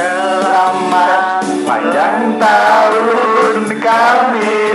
[0.00, 4.69] Selamat panjang tahun kami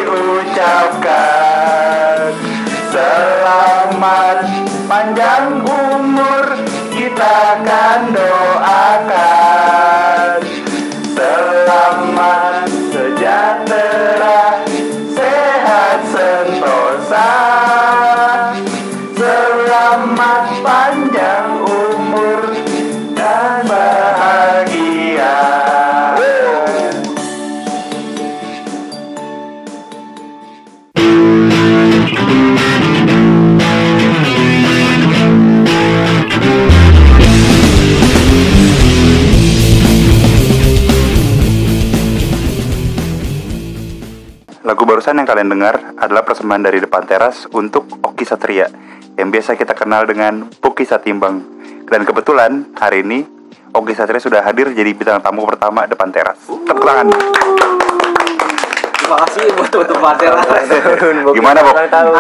[45.06, 48.66] barusan yang kalian dengar adalah persembahan dari depan teras untuk Oki Satria
[49.14, 51.46] yang biasa kita kenal dengan Puki Satimbang.
[51.86, 53.22] Dan kebetulan hari ini
[53.70, 56.42] Oki Satria sudah hadir jadi bintang tamu pertama depan teras.
[56.50, 57.14] Tepuk tangan.
[58.98, 60.42] Terima kasih buat untuk Patera
[61.38, 61.76] Gimana, Bob?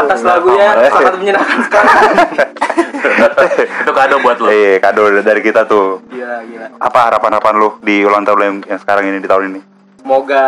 [0.05, 1.89] atas lagunya sangat menyenangkan sekali.
[3.81, 6.05] itu kado buat lo Eh, kado dari kita tuh.
[6.05, 6.67] Gila, gila.
[6.77, 9.74] Apa harapan-harapan lu di ulang tahun yang sekarang ini di tahun ini?
[10.05, 10.45] Semoga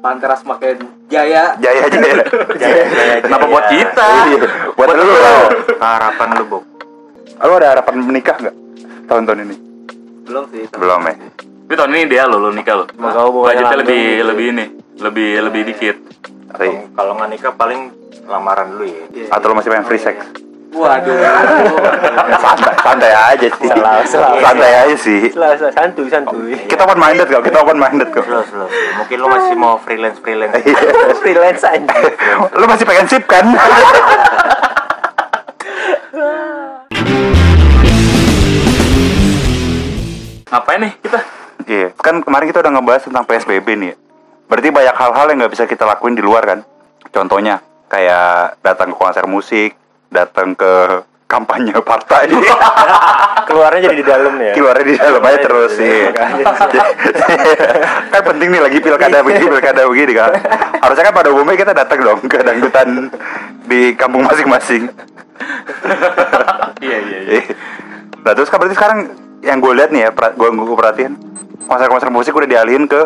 [0.00, 0.80] Pantera semakin
[1.12, 1.52] jaya.
[1.60, 2.24] Jaya jaya.
[2.56, 5.12] Iya, kenapa buat kita Iya, buat lu.
[5.76, 6.64] harapan lu Bob
[7.36, 8.56] Lu ada harapan menikah nggak
[9.04, 9.56] tahun-tahun ini?
[10.24, 10.64] Belum sih.
[10.72, 11.14] Belum ya.
[11.64, 14.24] tapi tahun ini dia lo lo nikah lo Semoga budgetnya lebih gitu.
[14.24, 14.64] lebih ini
[14.98, 15.96] lebih lebih dikit
[16.48, 17.80] Tapi, Kalau nggak nikah paling
[18.24, 19.28] lamaran dulu ya.
[19.28, 20.16] atau lu masih pengen free sex?
[20.74, 21.14] Waduh.
[22.44, 23.68] santai, santai aja sih.
[23.70, 24.30] Salah, salah.
[24.42, 25.20] Santai aja sih.
[25.30, 26.52] Setelah setelah santuy santuy.
[26.66, 28.26] Kita open minded kok, kita open minded kok.
[28.26, 28.68] Slow slow.
[28.98, 30.58] Mungkin lu masih mau freelance freelance.
[31.22, 31.94] freelance aja.
[32.60, 33.46] Lu masih pengen sip kan?
[40.50, 41.18] ngapain nih kita
[41.64, 43.88] Iya, kan kemarin kita udah ngebahas tentang PSBB nih.
[43.88, 43.96] ya.
[44.52, 46.60] Berarti banyak hal-hal yang nggak bisa kita lakuin di luar kan?
[47.08, 49.72] Contohnya kayak datang ke konser musik,
[50.14, 51.02] datang ke
[51.34, 52.30] kampanye partai.
[53.48, 54.52] Keluarnya jadi di dalam ya.
[54.56, 56.08] keluarnya di dalam aja terus sih.
[58.12, 60.32] kan penting nih lagi pilkada begini, pilkada begini kan.
[60.80, 63.12] Harusnya kan pada umumnya kita datang dong ke dangdutan
[63.68, 64.88] di kampung masing-masing.
[66.80, 67.42] iya iya iya
[68.24, 68.98] Nah terus kan berarti sekarang
[69.44, 71.12] yang gue lihat nih ya, gue gue perhatiin
[71.68, 73.02] konser-konser musik udah dialihin ke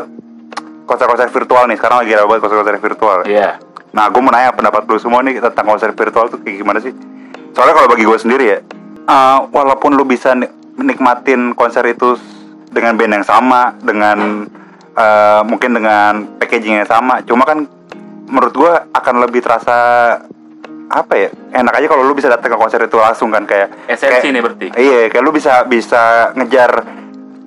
[0.86, 1.76] konser-konser virtual nih.
[1.82, 3.18] Sekarang lagi ada banget konser-konser virtual.
[3.26, 3.58] iya
[3.90, 6.92] Nah gue mau nanya pendapat lu semua nih tentang konser virtual tuh kayak gimana sih?
[7.50, 8.58] Soalnya kalau bagi gue sendiri ya,
[9.02, 12.14] eh, walaupun lu bisa ni- menikmatin konser itu
[12.68, 14.46] dengan band yang sama, dengan
[14.92, 17.62] eh, mungkin dengan packaging yang sama, cuma kan
[18.26, 19.76] menurut gue akan lebih terasa
[20.88, 24.08] apa ya enak aja kalau lu bisa datang ke konser itu langsung kan kayak Esensi
[24.20, 24.66] kayak- nih berarti.
[24.74, 26.02] iya kayak lu bisa bisa
[26.34, 26.70] ngejar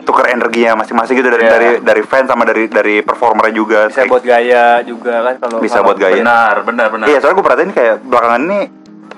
[0.01, 1.51] tuker energinya masing-masing gitu dari Iya.
[1.51, 5.57] dari dari fans sama dari dari performer juga Bisa Kayak- buat gaya juga kan kalau
[5.57, 6.16] Bisa kalau- buat gaya.
[6.17, 8.59] benar benar benar Iya, soalnya gue perhatiin kayak belakangan ini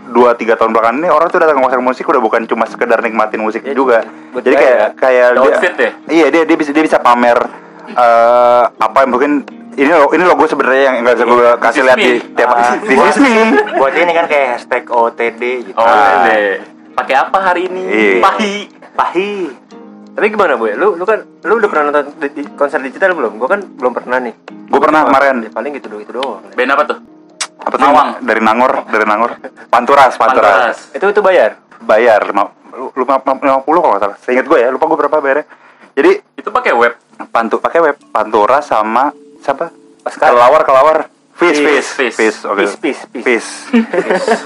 [0.06, 3.00] dua tiga tahun belakangan ini orang tuh datang ke konser musik udah bukan cuma sekedar
[3.00, 4.04] nikmatin musik Iya, juga.
[4.36, 4.62] Jadi gaya.
[4.62, 5.92] kayak kayak Ada outfit ya?
[6.08, 7.40] Iya, dia dia bisa dia bisa pamer
[7.86, 9.32] eh apa yang mungkin
[9.74, 12.78] ini lo ini logo sebenarnya yang nggak bisa gue kasih lihat di tiap Ah.
[12.78, 13.34] di is me.
[13.80, 15.76] Buat ini kan kayak hashtag OTD gitu.
[15.76, 16.24] oh Ah.
[16.24, 16.62] deh
[16.94, 18.22] pakai apa hari ini Iya.
[18.22, 18.54] pahi
[18.94, 19.50] Pahi.
[20.13, 20.78] Tapi gimana boy?
[20.78, 23.41] Lu lu kan lu udah pernah nonton di, di konser digital belum?
[23.41, 24.34] Gua kan belum pernah nih.
[24.69, 26.41] Gue pernah kemarin Ya, paling gitu doang itu doang.
[26.53, 26.97] band apa tuh
[27.63, 28.09] apa tuh Mawang.
[28.25, 29.31] dari Nangor dari Nangor
[29.69, 30.78] Panturas Panturas, Panturas.
[30.97, 31.62] Itu itu bayar.
[31.84, 34.18] bayar lima lima lima puluh kalau nggak salah.
[34.22, 35.46] Seingat gue ya lupa gue berapa bayarnya.
[35.94, 36.94] Jadi itu pakai web
[37.30, 39.69] pantu pakai web Pantura sama siapa?
[40.03, 40.34] Oscar.
[40.34, 40.97] Kelawar kelawar.
[41.34, 42.38] Fish, Fish, fish, fish.
[42.45, 42.62] oke.
[42.62, 43.25] Fish, fish, fish.
[43.25, 43.50] Fish.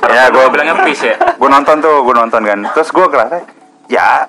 [0.16, 2.60] ya gue gue bilangnya fish ya gue nonton tuh, gue nonton kan.
[2.72, 3.38] Terus gue ngerasa,
[3.88, 4.24] ya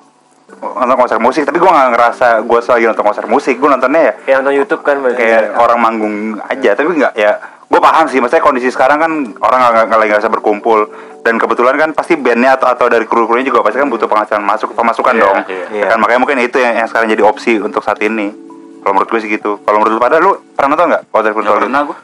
[0.59, 3.55] nonton konser musik, tapi gue gak ngerasa gue lagi nonton konser musik.
[3.55, 5.17] Gue nontonnya ya Kayak nonton YouTube kan berarti.
[5.17, 7.33] kayak orang manggung aja, tapi nggak ya.
[7.65, 10.79] Gue paham sih, maksudnya kondisi sekarang kan orang nggak lagi nggak bisa berkumpul
[11.19, 14.73] dan kebetulan kan pasti bandnya atau atau dari kru-krunya juga pasti kan butuh penghasilan masuk
[14.73, 15.37] pemasukan Iya, dong.
[15.45, 15.65] iya.
[15.77, 18.33] Ya kan makanya mungkin itu yang, yang sekarang jadi opsi untuk saat ini.
[18.79, 19.59] Kalau menurut gue sih gitu.
[19.61, 21.97] Kalau menurut lu pada lu pernah nonton nggak konser pernah gue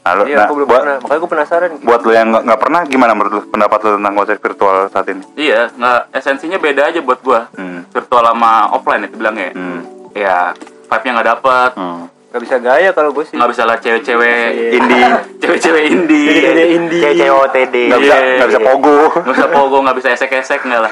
[0.00, 0.96] Nah, lu- Iya, nah, aku belum buat, pernah.
[0.98, 1.70] Makanya gue penasaran.
[1.78, 5.06] buat lu yang nggak nggak pernah gimana menurut lu pendapat lu tentang konser virtual saat
[5.06, 5.22] ini?
[5.36, 7.80] iya nggak esensinya beda aja buat gue Hmm.
[7.86, 9.80] virtual sama offline itu bilangnya Hmm.
[10.12, 10.56] ya
[10.86, 12.02] vibe nya nggak dapet Hmm.
[12.30, 13.34] Gak bisa gaya kalau gue sih.
[13.34, 14.70] nggak bisa lah cewek-cewek Iya.
[14.78, 15.02] Indie.
[15.36, 17.02] cewek-cewek indie Jadi indie.
[17.04, 17.76] CC OTD.
[17.86, 18.98] Nggak bisa nggak bisa pogo.
[19.12, 20.90] nggak bisa pogo nggak bisa esek-esek nggak lah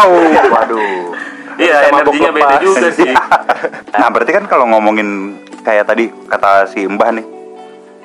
[0.00, 0.16] Au.
[0.50, 1.12] Waduh.
[1.56, 3.12] iya energinya beda juga sih
[3.94, 7.26] Nah berarti kan kalau ngomongin kayak tadi kata si Mbah nih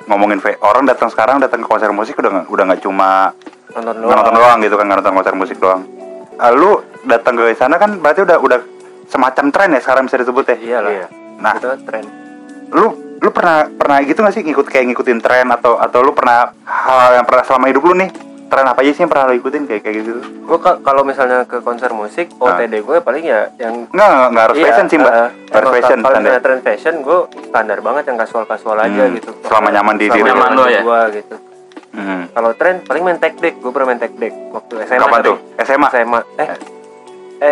[0.04, 3.32] ngomongin orang datang sekarang datang ke konser musik udah nggak udah nggak cuma
[3.74, 5.82] Nonton nggak nonton doang gitu kan nonton konser musik doang.
[6.38, 8.58] Ah, Lu datang ke sana kan berarti udah udah
[9.10, 10.56] semacam tren ya sekarang bisa disebut ya.
[10.56, 10.90] Iyalah.
[10.90, 11.06] Iya.
[11.42, 11.52] Nah.
[11.58, 12.04] gitu tren
[12.74, 16.52] lu lu pernah pernah gitu gak sih ngikut kayak ngikutin tren atau atau lu pernah
[16.66, 18.10] hal yang pernah selama hidup lu nih
[18.44, 21.58] tren apa aja sih yang pernah lu ikutin kayak kayak gitu gue kalau misalnya ke
[21.58, 22.54] konser musik Ah.
[22.54, 25.70] OTD gue paling ya yang nggak nggak, nggak harus Iya, fashion sih mbak Nggak harus
[25.72, 29.30] fashion Kalau misalnya trend fashion, gue standar banget yang kasual kasual aja Hmm, gitu.
[29.42, 30.22] selama nyaman di diri.
[30.24, 30.80] Nyaman lo ya?
[30.80, 31.36] Gua gitu.
[31.90, 32.26] Hmm.
[32.28, 35.00] Kalau tren paling main tech deck, gue pernah main tech deck waktu SMA.
[35.00, 35.36] Kapan tuh?
[35.58, 35.88] SMA?
[35.88, 36.20] SMA.
[36.36, 36.48] Eh,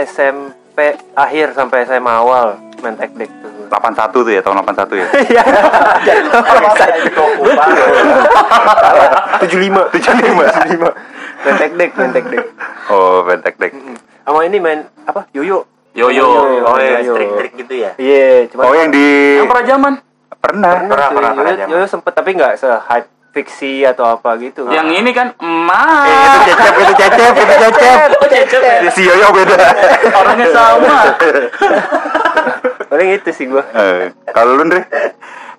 [0.04, 0.61] SMP
[1.14, 3.50] akhir sampai SMA awal main deck tuh.
[3.72, 5.42] 81 tuh ya tahun 81 ya Iya.
[9.42, 9.82] Tujuh lima.
[9.88, 10.44] Tujuh lima.
[11.42, 12.44] Main tech deck, main tech deck.
[12.92, 13.72] oh pentek dek
[14.22, 15.26] Sama ini main apa?
[15.34, 15.64] Yoyo.
[15.92, 16.24] Yo-yo.
[16.64, 17.12] Oh ya, Yo.
[17.16, 17.92] trik-trik gitu ya.
[18.00, 19.92] Iya, cuma oh yang di Yang pernah zaman.
[20.42, 24.69] pernah Pernah, pernah, pernah Yoyo, sempet tapi nggak se hype fiksi atau apa gitu.
[24.69, 26.44] Yang ini kan emas.
[26.44, 28.90] Eh, itu cecep itu cecep itu cecep Oh, cecep ya?
[28.93, 29.56] si Yoyo beda
[30.12, 30.96] Orangnya sama.
[32.93, 33.64] paling itu sih gua.
[33.73, 34.84] Eh, kalau lu Ndre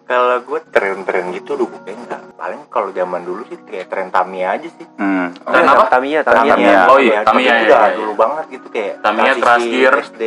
[0.04, 2.22] Kalau gue tren-tren gitu dulu gue enggak.
[2.36, 4.86] Paling kalau zaman dulu sih kayak tren Tamiya aja sih.
[5.00, 5.42] hmm.
[5.42, 5.84] Tren apa?
[5.90, 6.54] Tamiya, Tamiya.
[6.54, 6.80] Tamiya.
[6.92, 7.98] Oh iya, Tamiya, udah iya, iya.
[7.98, 9.32] dulu banget gitu kayak Tamiya,
[9.64, 9.94] Gear.
[10.04, 10.24] SD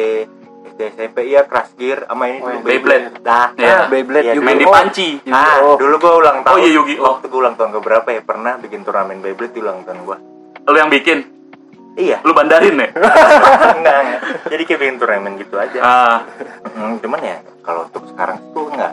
[0.68, 3.06] SD SMP iya Crash Gear sama ini dulu Beyblade.
[3.20, 3.86] Nah, Iya.
[3.86, 4.44] Beyblade, Iya, Yu-Gi-Oh.
[4.44, 5.08] Main di panci.
[5.24, 5.76] Ah, Yu-Gi-Oh.
[5.76, 6.52] dulu gue ulang tahun.
[6.52, 7.04] Oh iya, Yu-Gi-Oh.
[7.12, 10.16] Waktu gue ulang tahun ke berapa ya pernah bikin turnamen Beyblade di ulang tahun gue.
[10.64, 11.18] Lu yang bikin.
[11.94, 12.20] Iya.
[12.20, 12.88] Lu bandarin ya?
[13.78, 14.20] enggak, enggak.
[14.46, 15.78] Jadi kayak bikin turnamen gitu aja.
[15.78, 16.18] Ah,
[16.68, 18.92] Hmm, cuman ya kalau untuk sekarang tuh enggak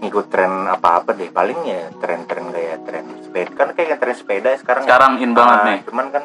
[0.00, 1.28] ngikut tren apa-apa deh.
[1.28, 3.50] Paling ya tren-tren kayak tren sepeda.
[3.52, 4.82] Kan kayak tren sepeda ya sekarang.
[4.82, 5.78] Sekarang in banget Ah, nih.
[5.84, 6.24] Cuman kan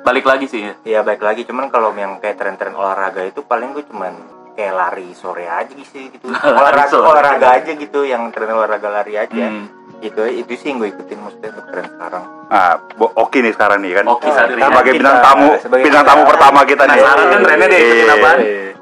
[0.00, 0.72] balik lagi sih ya.
[0.82, 1.42] ya baik lagi.
[1.44, 4.12] Cuman kalau yang kayak tren-tren olahraga itu paling gue cuman
[4.52, 6.26] kayak lari sore aja sih gitu.
[6.50, 7.06] Olahraga sore.
[7.06, 9.46] olahraga aja gitu yang tren olahraga lari aja.
[9.46, 9.68] Hmm.
[10.00, 12.24] Gitu itu sih yang gue ikutin maksudnya untuk tren sekarang.
[12.50, 14.66] ah bo- Oki nih sekarang nih kan Oki Satria.
[14.66, 18.14] sebagai bintang tamu sebagai bintang tamu pertama kita nih Penasaran kan trennya dia ikutin Iya.
[18.16, 18.38] apaan?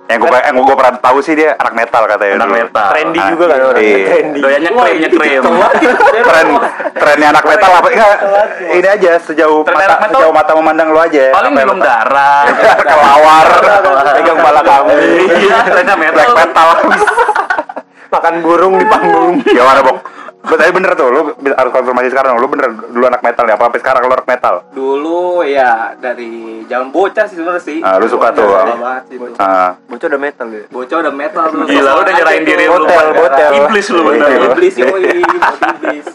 [0.08, 2.56] Yang gue yang gue pernah tahu sih dia anak metal katanya Anak dulu.
[2.58, 2.86] metal.
[2.88, 3.82] Trendy Ah, juga kan orang.
[3.82, 3.98] iya.
[4.08, 4.38] Trendy.
[4.40, 5.42] Doyannya Wah, krim, itu nyekrim.
[6.24, 6.46] tren
[6.94, 8.16] trennya anak metal apa enggak
[8.70, 10.08] ini aja sejauh Tren mata metal?
[10.16, 12.42] sejauh mata memandang lu aja Paling minum darah.
[12.88, 13.46] kelawar
[14.16, 14.96] pegang bala kamu
[15.28, 16.34] Iya, trennya black metal.
[16.34, 16.68] metal
[18.08, 19.44] Makan burung di panggung.
[19.44, 19.96] gimana bok
[20.48, 23.68] Lu tadi bener tuh, lu harus konfirmasi sekarang Lu bener dulu anak metal ya, apa
[23.68, 24.54] sampai sekarang lu anak metal?
[24.72, 26.32] Dulu ya dari
[26.64, 27.78] zaman bocah sih sebenarnya sih.
[27.80, 29.00] Ah, lu suka tuh, Suka ah.
[29.38, 30.66] Ah, Bocah udah metal gitu.
[30.68, 31.64] Bocah udah metal dulu.
[31.64, 32.74] Gila, lu udah nyerahin diri lu.
[32.78, 33.50] Botel, botel.
[33.58, 34.28] Iblis lu bener.
[34.48, 36.06] Iblis yoi, iblis.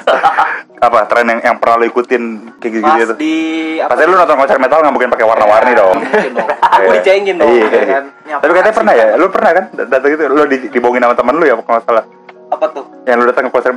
[0.84, 2.24] apa tren yang, yang pernah lu ikutin
[2.60, 3.14] kayak gitu Pas gitu?
[3.16, 3.34] di
[3.80, 3.96] apa?
[3.96, 5.96] Pasti lu nonton konser metal nggak mungkin pakai warna-warni dong.
[6.76, 7.00] Aku Iya.
[7.00, 7.48] dicengin dong.
[7.48, 8.04] Iya, ya kan.
[8.42, 9.06] Tapi katanya pernah ya?
[9.16, 9.66] Lu pernah kan?
[9.72, 12.04] Datang gitu, lu di, dibohongin sama temen lu ya kalau salah.
[12.52, 12.84] Apa tuh?
[13.08, 13.72] Yang lu datang ke konser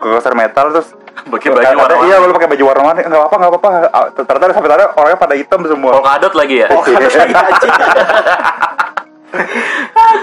[0.00, 0.88] ke konser metal terus
[1.20, 2.08] Pakai baju warna-warni.
[2.08, 3.02] Iya, lu pakai baju warna-warni.
[3.04, 3.70] Enggak apa-apa, enggak apa-apa.
[3.92, 5.90] Ah, Ternyata sampai tadi orangnya pada hitam semua.
[6.00, 6.68] Polkadot lagi ya?
[6.72, 6.80] Oh,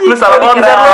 [0.07, 0.91] Lu salah konser lu.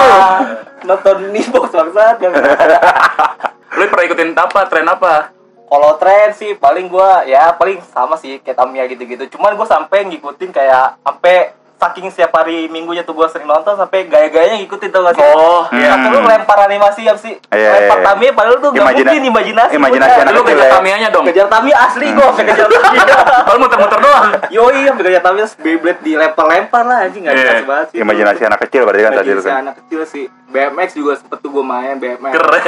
[0.85, 2.19] Nonton nih box bangsat.
[3.79, 4.59] Lu pernah ikutin apa?
[4.69, 5.33] Tren apa?
[5.65, 9.25] Kalau tren sih paling gua ya paling sama sih kayak Tamiya gitu-gitu.
[9.33, 14.07] Cuman gua sampai ngikutin kayak sampai saking setiap hari minggunya tuh gua sering nonton sampai
[14.07, 15.23] gaya-gayanya ngikutin tau gak sih?
[15.25, 15.91] Oh, iya.
[15.93, 16.07] hmm.
[16.07, 17.35] lu lempar animasi apa sih?
[17.49, 18.05] Iya, lempar iya.
[18.05, 19.73] Tamiya padahal tuh gak Imajina- mungkin imajinasi.
[19.75, 20.23] imajinasi gua.
[20.23, 20.73] anak Lu kecil kejar ya.
[20.73, 21.25] Tamiya dong.
[21.27, 23.03] Kejar Tamiya asli gua sampai kejar Tamiya.
[23.45, 24.23] Kalau muter-muter doang.
[24.49, 27.43] Yoi, sampai kejar Tamiya Beyblade dilempar-lempar lah anjing gak Iya.
[27.43, 27.97] jelas banget sih.
[27.99, 29.57] Imajinasi anak kecil berarti kan tadi Imajinasi kan.
[29.61, 30.25] anak kecil sih.
[30.53, 32.29] BMX juga sempet tuh gua main BMX.
[32.29, 32.61] Keren.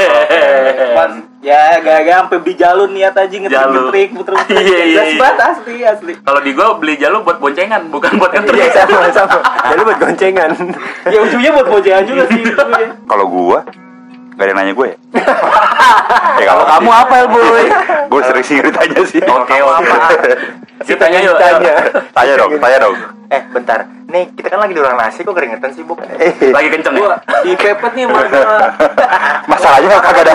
[0.89, 3.45] Cuman ya gaya-gaya sampai beli jalur niat aja Jalur.
[3.45, 4.57] ngetrik-ngetrik muter-muter.
[4.57, 5.19] Iya, iya, Jelas iya.
[5.21, 6.13] banget asli asli.
[6.19, 8.73] Kalau di gua beli jalur buat boncengan, bukan buat Iya ngetrik.
[8.73, 9.37] sama sama.
[9.69, 10.49] Jadi buat goncengan.
[11.05, 12.89] Ya ujungnya buat bocehan juga sih itu ya.
[13.05, 13.61] Kalau gua
[14.35, 14.97] Gak ada yang nanya gue ya?
[16.43, 17.65] ya kalau Kamu apa ya, Boy?
[18.11, 19.95] Gue sering sih ditanya sih Oke, oke.
[20.81, 21.35] Ditanya yuk.
[21.35, 21.73] Ditanya.
[22.17, 23.79] Tanya dong, tanya dong Eh, bentar.
[24.05, 25.97] Nih, kita kan lagi di orang nasi kok keringetan sih, Bu?
[25.97, 27.41] Lagi kenceng Gua ya?
[27.41, 28.39] dipepet nih warga.
[29.51, 30.33] Masalahnya kagak ada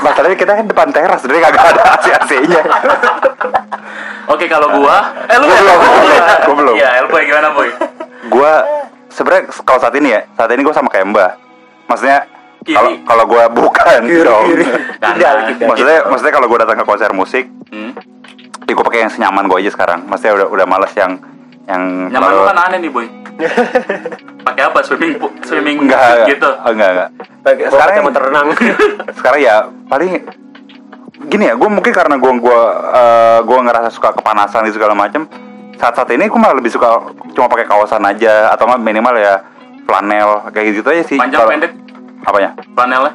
[0.00, 2.62] Masalahnya kita kan depan teras Jadi kagak ada AC-AC-nya
[4.26, 6.74] Oke, kalau gua, eh lu Gua belum, gua belum, gua.
[6.74, 7.68] Iya, El Boy gimana, Boy?
[8.26, 8.52] Gue
[9.08, 11.30] sebenarnya kalau saat ini ya Saat ini gue sama kayak Mbah
[11.86, 12.18] Maksudnya
[12.64, 12.74] Kiri.
[12.74, 14.44] kalau kalau gue bukan dong
[14.98, 15.54] Kanan.
[15.62, 17.90] Maksudnya maksudnya kalau gue datang ke konser musik Hmm.
[18.66, 21.18] Ya gue pakai yang senyaman gue aja sekarang Maksudnya udah udah males yang
[21.66, 21.82] yang
[22.14, 23.06] Nyaman lu kan aneh nih, Boy.
[24.46, 24.78] Pakai apa?
[24.86, 26.46] Swimming pool, swimming enggak gitu.
[26.46, 27.08] enggak, enggak enggak
[27.42, 28.46] Pakai Sekarang sekarang mau renang.
[29.18, 29.56] sekarang ya
[29.90, 30.10] paling
[31.26, 32.60] gini ya gue mungkin karena gue gua
[32.92, 35.26] eh, gua ngerasa suka kepanasan gitu segala macam
[35.76, 39.40] saat saat ini gue malah lebih suka cuma pakai kaosan aja atau minimal ya
[39.84, 41.72] flanel kayak gitu aja sih Panjang Kalau- pendek.
[42.26, 42.50] Apanya?
[42.68, 43.12] Flanelnya.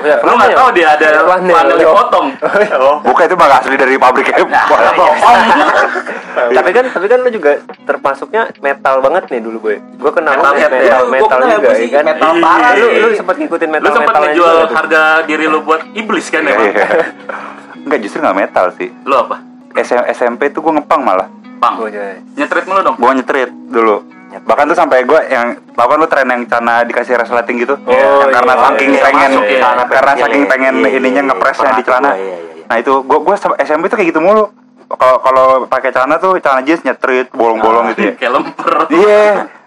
[0.00, 1.50] Ya, Lu nggak tahu dia ada Flanel.
[1.50, 2.26] flanel dipotong.
[2.74, 2.98] Oh.
[3.02, 4.44] Bukan itu mah nggak asli dari pabrik ya.
[6.52, 7.52] tapi kan tapi kan lu juga
[7.84, 9.76] termasuknya metal banget nih dulu gue.
[9.94, 10.94] Gue kenal Metal lu metal, ya.
[10.96, 12.04] Gua metal kenal juga ya kan.
[12.04, 12.42] metal Iya.
[12.42, 13.00] parah lu sih.
[13.00, 16.66] lu sempat ngikutin metal Lu sempat ngejual harga diri lu buat iblis kan emang?
[16.68, 16.86] Iya.
[17.80, 18.88] Enggak justru nggak metal sih.
[19.02, 19.36] Lu apa?
[19.74, 21.28] SM- SMP tuh gue ngepang malah.
[21.56, 21.78] Pang.
[21.84, 22.18] Iya.
[22.34, 22.96] Nyetrit mulu dong.
[22.96, 23.96] Gue nyetrit dulu.
[24.42, 27.78] Bahkan tuh sampai gue yang tau kan lu tren yang celana dikasih resleting gitu.
[27.86, 27.92] Oh,
[28.26, 29.60] Yang karena iya, saking iya, pengen masuk ya.
[29.62, 31.28] karena Celana saking pengen iya, iya, ininya iya.
[31.30, 32.10] ngepresnya Pernah di celana.
[32.10, 32.64] iya, iya, iya.
[32.66, 34.44] Nah itu gue gue SMP tuh kayak gitu mulu.
[34.84, 38.12] Kalau kalau pakai celana tuh celana jeans nyetrit bolong-bolong gitu ya.
[38.18, 38.72] Kayak lemper.
[38.90, 39.24] Iya.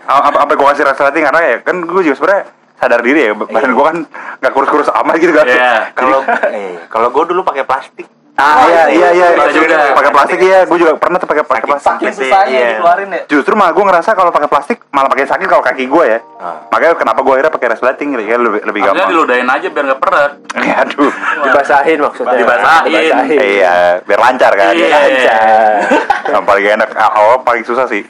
[0.08, 2.44] Apa apa gue kasih resleting karena ya kan gue juga sebenarnya
[2.78, 3.98] sadar diri ya badan gue kan
[4.38, 5.46] nggak kurus-kurus amat gitu kan.
[5.48, 5.74] Iya.
[5.96, 6.20] Kalau
[6.52, 8.08] eh, kalau gue dulu pakai plastik.
[8.38, 9.28] Ah iya iya iya.
[9.34, 9.98] Bisa juga.
[9.98, 11.98] Pakai plastik iya, gue juga pernah tuh pakai pakai plastik.
[11.98, 12.78] Saking susahnya iya.
[12.78, 13.26] dikeluarin ya.
[13.26, 16.22] Justru malah gue ngerasa kalau pakai plastik malah pakai sakit kalau kaki gue ya.
[16.38, 16.62] Ah.
[16.70, 19.10] Makanya kenapa gue akhirnya pakai resleting gitu ya lebih lebih Maksudnya gampang.
[19.10, 20.38] diludahin aja biar nggak peret.
[20.54, 21.10] Iya, Aduh.
[21.50, 22.38] Dibasahin maksudnya.
[22.38, 23.42] Dibasahin.
[23.42, 24.78] Iya, biar lancar kan.
[24.78, 24.86] Iya.
[24.86, 25.82] Lancar.
[26.30, 28.06] Yang paling enak ah, awal paling susah sih.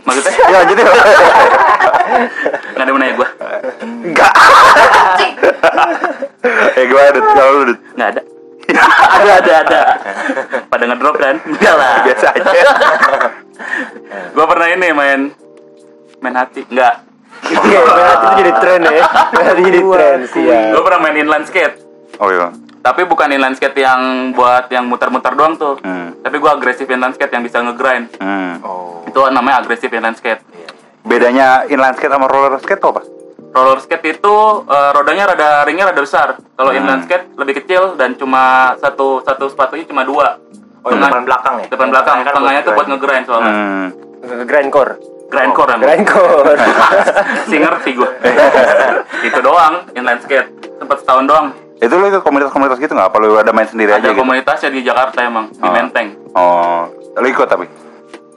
[0.00, 0.80] Maksudnya Ya jadi
[2.72, 3.28] nggak ada menanya gue.
[4.08, 4.32] enggak.
[6.80, 7.76] eh gue ada kalau lu.
[7.92, 8.29] Nggak ada.
[8.76, 9.80] Ada ada ada.
[10.72, 11.36] Pada ngedrop kan?
[11.44, 11.94] Enggak lah.
[12.06, 12.50] biasa aja.
[14.34, 15.20] Gue pernah ini main
[16.20, 16.64] main hati.
[16.68, 17.06] Enggak.
[17.50, 19.06] Iya, berarti itu jadi tren ya.
[19.32, 20.60] Berarti jadi tren sih ya.
[20.76, 21.76] Gue pernah main inline skate.
[22.20, 22.52] Oh iya.
[22.80, 25.76] Tapi bukan inline skate yang buat yang muter-muter doang tuh.
[25.80, 26.16] Hmm.
[26.20, 28.12] Tapi gue agresif inline skate yang bisa ngegrind.
[28.20, 28.60] Hmm.
[28.64, 29.04] Oh.
[29.08, 30.44] Itu namanya agresif inline skate.
[31.04, 33.02] Bedanya inline skate sama roller skate tuh apa?
[33.50, 36.28] Roller skate itu eh, rodanya rada ringnya rada besar.
[36.38, 36.78] Kalau Hmm.
[36.78, 38.42] inline skate lebih kecil dan cuma
[38.76, 40.38] satu satu sepatunya cuma dua.
[40.80, 41.66] Oh, yang depan belakang ya?
[41.68, 42.16] Depan belakang.
[42.22, 42.96] Kan Tengahnya tuh buat grind.
[42.96, 43.52] ngegrind soalnya.
[43.52, 43.86] Hmm.
[44.46, 44.92] Grindcore.
[45.28, 45.84] Grindcore emang.
[45.84, 46.56] Grindcore.
[47.50, 48.10] si ngerti gue.
[49.28, 50.48] itu doang inline skate.
[50.78, 51.46] Sempat setahun doang.
[51.76, 53.08] Itu lu ikut komunitas-komunitas gitu nggak?
[53.08, 54.20] Apa lu ada main sendiri aja Ada gitu?
[54.20, 55.72] komunitasnya di Jakarta emang di Oh.
[55.72, 56.08] Menteng.
[56.32, 56.80] Oh,
[57.14, 57.64] lu ikut tapi?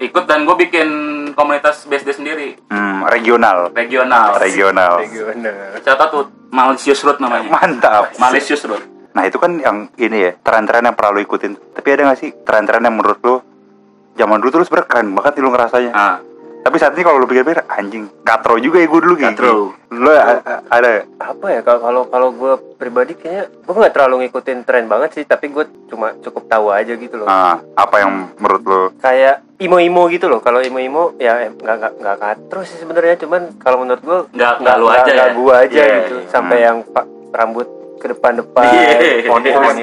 [0.03, 0.88] Ikut dan gue bikin
[1.31, 3.72] komunitas BSD sendiri Hmm, regional.
[3.72, 4.36] regional.
[4.36, 5.00] Regional.
[5.01, 5.79] Gimana?
[5.79, 7.48] Catat tuh Malicious Road namanya.
[7.50, 8.12] Mantap.
[8.19, 8.83] Malicious Road.
[9.12, 11.55] Nah itu kan yang ini ya tren-tren yang pernah lu ikutin.
[11.72, 13.36] Tapi ada gak sih tren-tren yang menurut lu
[14.13, 15.91] zaman dulu tuh lu sebenernya keren banget nih lu ngerasanya.
[15.93, 16.15] Ah,
[16.63, 19.46] Tapi saat ini kalau lu pikir-pikir anjing katro juga ya gue dulu kayak Katro.
[19.46, 19.65] gitu.
[19.93, 20.91] Lu ada
[21.22, 25.24] apa ya kalau kalau kalau gue pribadi kayaknya gue nggak terlalu ngikutin tren banget sih
[25.24, 28.82] tapi gue cuma cukup tahu aja gitu loh ah, apa yang menurut lu?
[28.98, 33.77] kayak imo-imo gitu loh kalau imo-imo ya nggak nggak nggak katro sih sebenarnya cuman kalau
[33.77, 35.25] menurut gue Nggak- nggak lu aja ya?
[35.29, 36.27] gue aja Iya, gitu iya.
[36.27, 36.65] sampai Hmm.
[36.65, 37.67] yang pak rambut
[38.03, 39.31] ke depan-depan Iya.
[39.31, 39.81] Poni poni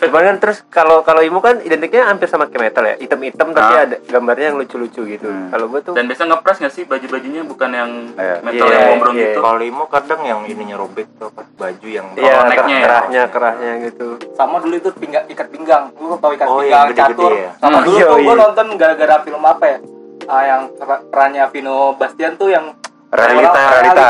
[0.00, 3.72] cuman kan terus kalau kalau imo kan identiknya hampir sama kayak metal ya hitam-hitam tapi
[3.72, 3.82] Ah.
[3.84, 5.50] ada gambarnya yang lucu-lucu gitu Hmm.
[5.50, 8.36] kalau gue tuh dan biasa ngepres nggak sih baju-bajunya bukan yang Iya.
[8.40, 9.24] metal Iya, yang gombrong iya.
[9.24, 9.38] gitu.
[9.42, 11.42] Kalau limo kadang yang ininya robek tuh apa?
[11.52, 12.84] Baju yang Iya, Oh, necknya ya?
[12.84, 14.06] kerahnya kerahnya gitu.
[14.32, 17.50] sama dulu itu pinggang ikat pinggang lu tau ikat Oh, pinggang yang gede-gede catur ya?
[17.56, 17.84] sama Hmm.
[17.84, 18.42] dulu Iya, tuh gue iya.
[18.42, 19.78] nonton gara-gara film apa ya
[20.22, 22.70] Ah, yang per- perannya Vino Bastian tuh yang
[23.10, 24.06] Realita, orang- realita.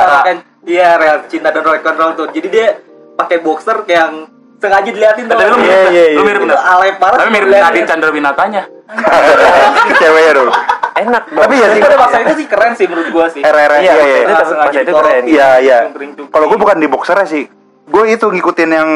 [0.64, 2.66] Iya real cinta dan rock and roll tuh jadi dia
[3.14, 4.14] pakai boxer kayak yang
[4.57, 6.23] sengaja diliatin tuh Tapi lu Iya, mirip, iya, lu iya.
[6.23, 7.49] mirip alay parah Tapi mirip.
[7.50, 8.62] Nadine Chandrawinatanya.
[9.99, 10.50] Ceweknya dong.
[10.92, 11.42] Enak dong.
[11.42, 11.81] Tapi ya sih.
[11.83, 14.19] Pada masa itu sih keren sih menurut gua sih RR Iya, iya iya.
[14.23, 15.23] itu Langsung masa aja itu keren.
[15.26, 15.78] Iya iya.
[16.31, 17.45] Kalau gue bukan di boxernya sih,
[17.90, 18.90] gue itu ngikutin yang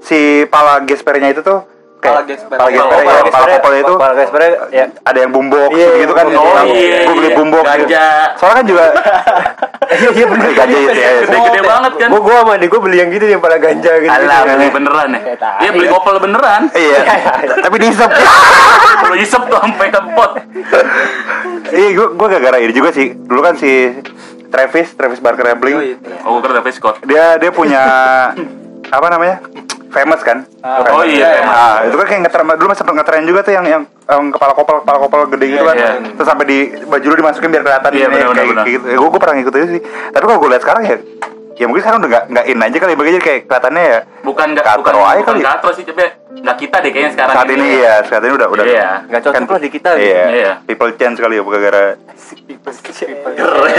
[0.00, 1.64] si pala gespernya itu tuh
[2.00, 2.56] Gesper.
[2.56, 4.40] pala Oh, gesper pala ya, kopelnya itu Pala gesper
[4.72, 6.24] ya ada yang boombox Iya, gitu kan.
[6.32, 7.36] oh, iya, gue beli iya.
[7.36, 7.58] gitu.
[7.60, 8.06] Ganja.
[8.40, 8.84] Soalnya kan juga
[10.00, 11.10] iya iya bener ganja itu ya.
[11.26, 12.08] Gede-gede banget kan.
[12.08, 14.10] Gua gua sama dia gua beli yang gitu yang pada ganja gitu.
[14.10, 15.20] Alah, beli beneran ya.
[15.60, 16.62] Iya beli kopel beneran.
[16.72, 16.98] Iya.
[17.60, 18.10] Tapi dihisap.
[19.10, 20.32] Lu isep tuh sampai ke pot.
[21.70, 23.12] Iya, gue gue gara-gara ini juga sih.
[23.12, 23.90] Dulu kan si
[24.50, 26.98] Travis, Travis Barker Rampling, Oh, gue kira Travis Scott.
[27.02, 27.82] dia dia punya
[28.96, 29.42] apa namanya?
[29.90, 30.38] Famous kan?
[30.60, 31.50] Ah, Oh iya, famous.
[31.50, 34.52] Nah, itu kan kayak ngetren dulu masih sempet ngetren juga tuh yang yang, yang kepala
[34.52, 35.76] kopel kepala kopel gede gitu Iya, kan.
[35.76, 35.90] iya.
[36.14, 38.64] Terus sampai di baju lu dimasukin biar kelihatan Iya, ini benar, kayak, benar.
[38.64, 38.84] kayak gitu.
[38.92, 39.82] gue gue pernah ngikut itu sih.
[40.08, 40.96] Tapi kalau gue lihat sekarang ya
[41.52, 44.64] ya mungkin sekarang udah nggak nggak in aja kali bagi kayak kelihatannya ya Bukan nggak
[44.64, 45.40] Katro bukan aja bukan kali.
[45.44, 46.02] katro sih, tapi
[46.40, 48.88] nggak kita deh kayaknya sekarang saat ini ya saat ini udah udah Iya.
[49.06, 50.50] Nggak cocok lah di kita, iya, Iya.
[50.64, 51.84] people change kali ya bukan gara
[53.20, 53.70] Keren.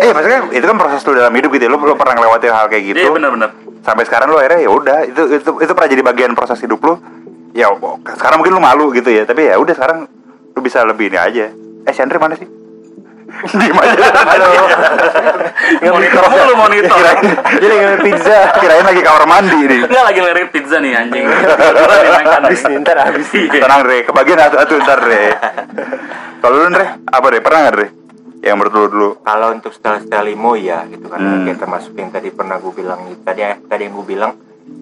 [0.00, 2.66] eh maksudnya itu kan proses lu dalam hidup gitu ya lu, lu pernah ngelewatin hal
[2.66, 3.50] kayak gitu Iya benar-benar.
[3.82, 6.94] Sampai sekarang lu akhirnya ya udah itu itu itu pernah jadi bagian proses hidup lu.
[7.52, 7.68] Ya
[8.16, 10.08] sekarang mungkin lu malu gitu ya tapi ya udah sekarang
[10.54, 11.46] lu bisa lebih ini aja.
[11.82, 12.48] Eh Chandra mana sih?
[13.58, 14.06] Diem aja.
[15.92, 16.96] Monitor mulu monitor.
[17.58, 18.38] Jadi ngambil pizza.
[18.60, 21.24] kirain lagi kamar mandi nih Enggak lagi ngelirik pizza nih anjing.
[21.26, 23.28] Habis nih, ntar habis.
[23.34, 23.60] Iya.
[23.60, 23.98] tenang Re.
[24.06, 25.22] Kebagian satu satu ntar Re.
[26.40, 27.38] Kalau lu Re apa Re?
[27.40, 28.01] Pernah nggak Re
[28.42, 29.08] Yang menurut lu dulu.
[29.22, 31.46] kalau untuk style-style limo ya gitu kan Hmm.
[31.46, 34.32] termasuk yang tadi pernah gue bilang tadi tadi yang gue bilang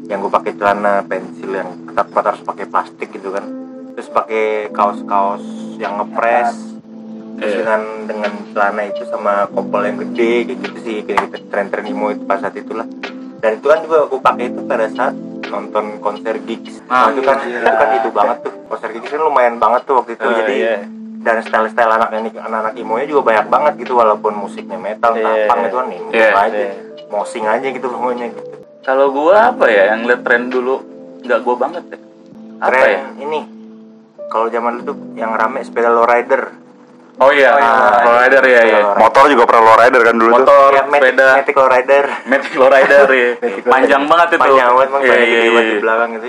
[0.06, 3.44] yang gue pakai celana pensil yang ketat harus pakai plastik gitu kan
[3.92, 5.44] terus pakai kaos-kaos
[5.76, 6.56] yang ngepres
[7.36, 7.58] terus Iya.
[7.58, 12.08] dengan dengan celana itu sama kopel yang gede kayak gitu sih kayak gitu, tren-tren limo
[12.08, 12.88] itu pada saat itulah
[13.38, 15.14] dan itu kan juga gue pakai itu pada saat
[15.46, 17.60] nonton konser gigs Ah, nah, itu kan iya.
[17.60, 20.54] itu kan itu banget tuh konser gigs kan lumayan banget tuh waktu itu Ah, jadi
[20.54, 20.74] iya.
[21.20, 25.66] Dan style-style anak anak-anak imonya juga banyak banget gitu walaupun musiknya metal Iya, tapang iya.
[25.66, 26.72] itu kan imo Iya, aja iya.
[27.06, 28.42] mosing aja gitu pokoknya gitu
[28.80, 30.80] Kalau gua apa ya yang liat tren dulu
[31.20, 32.00] nggak gua banget deh.
[32.58, 33.02] Apa tren ya?
[33.20, 33.40] ini
[34.26, 36.56] kalau zaman dulu yang rame sepeda lowrider
[37.20, 38.80] Oh iya, Ah, lowrider ya ya.
[38.96, 40.40] Motor juga pernah lowrider kan dulu tuh.
[40.40, 43.28] Motor, ya, Matic, sepeda, Matic lowrider Matic lowrider ya.
[43.62, 44.40] Panjang banget itu.
[44.40, 45.68] panjang banget bang Iya, banyak iya, gede banget iya.
[45.70, 46.26] di belakang gitu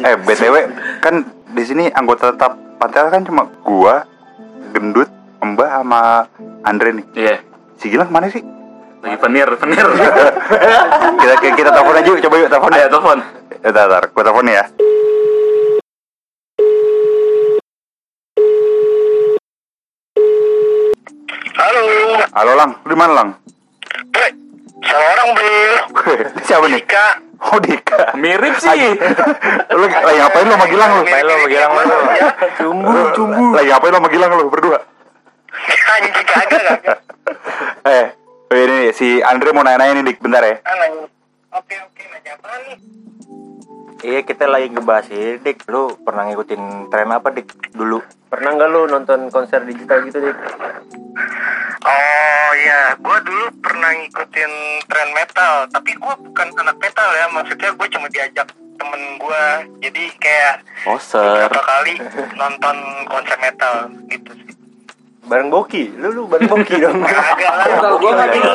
[0.00, 0.54] Eh, BTW
[0.98, 1.14] kan
[1.50, 4.08] di sini anggota tetap Pantel kan cuma gua,
[4.72, 5.10] Gendut,
[5.44, 6.24] Mbak sama
[6.64, 7.06] Andre nih.
[7.12, 7.36] Iya.
[7.76, 8.40] Si Gilang ke mana sih?
[9.04, 9.84] Lagi penir, penir.
[9.84, 12.88] kita kita, kita telepon aja yuk, coba yuk telepon Ayo ya.
[12.88, 13.18] telepon.
[13.20, 14.64] Ya, Bentar, bentar, gua telepon ya.
[21.60, 21.82] Halo,
[22.32, 23.28] Halo Lang, lu di mana Lang?
[24.16, 24.30] Woi,
[24.88, 25.72] salah orang bel.
[26.48, 26.80] Siapa nih?
[26.80, 27.06] Dika,
[27.40, 28.12] Oh Dika.
[28.20, 28.68] Mirip sih.
[29.72, 31.02] lu lagi ngapain lu sama Gilang lu?
[31.08, 31.96] Ngapain lu sama Gilang lu?
[32.60, 33.44] Cumbu, cumbu.
[33.56, 34.78] Lagi ngapain lu sama Gilang lu berdua?
[35.90, 36.78] anjing kagak kagak.
[37.84, 38.06] Eh,
[38.48, 40.62] oh ini nih, si Andre mau nanya-nanya nih Dik, bentar ya.
[40.62, 40.86] Ah.
[41.58, 42.78] Oke oke, nanya apa nih?
[44.00, 48.70] iya kita lagi ngebahas ini dik lu pernah ngikutin tren apa dik dulu Pernah nggak
[48.70, 50.38] lu nonton konser digital gitu, Dik?
[52.60, 54.52] Iya, gue dulu pernah ngikutin
[54.84, 59.44] tren metal, tapi gue bukan anak metal ya, maksudnya gue cuma diajak temen gue,
[59.80, 61.24] jadi kayak Poser.
[61.40, 61.94] beberapa kali
[62.40, 62.76] nonton
[63.08, 63.74] konser metal
[64.06, 64.52] gitu sih.
[65.22, 65.94] Bareng Boki.
[65.94, 67.00] Lu lu bareng Boki dong.
[67.06, 68.40] Kagak lah, Kalau gua nggak Boki.
[68.42, 68.52] gitu.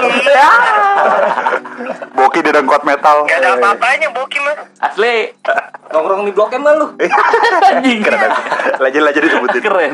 [2.19, 3.17] Boki di dengkot metal.
[3.23, 4.55] Gak ada apa-apanya Boki mah.
[4.83, 5.31] Asli.
[5.87, 6.87] Nongkrong di Blok M lah lu.
[7.63, 8.03] Anjing.
[8.75, 9.61] Lajin-lajin disebutin.
[9.63, 9.93] Keren.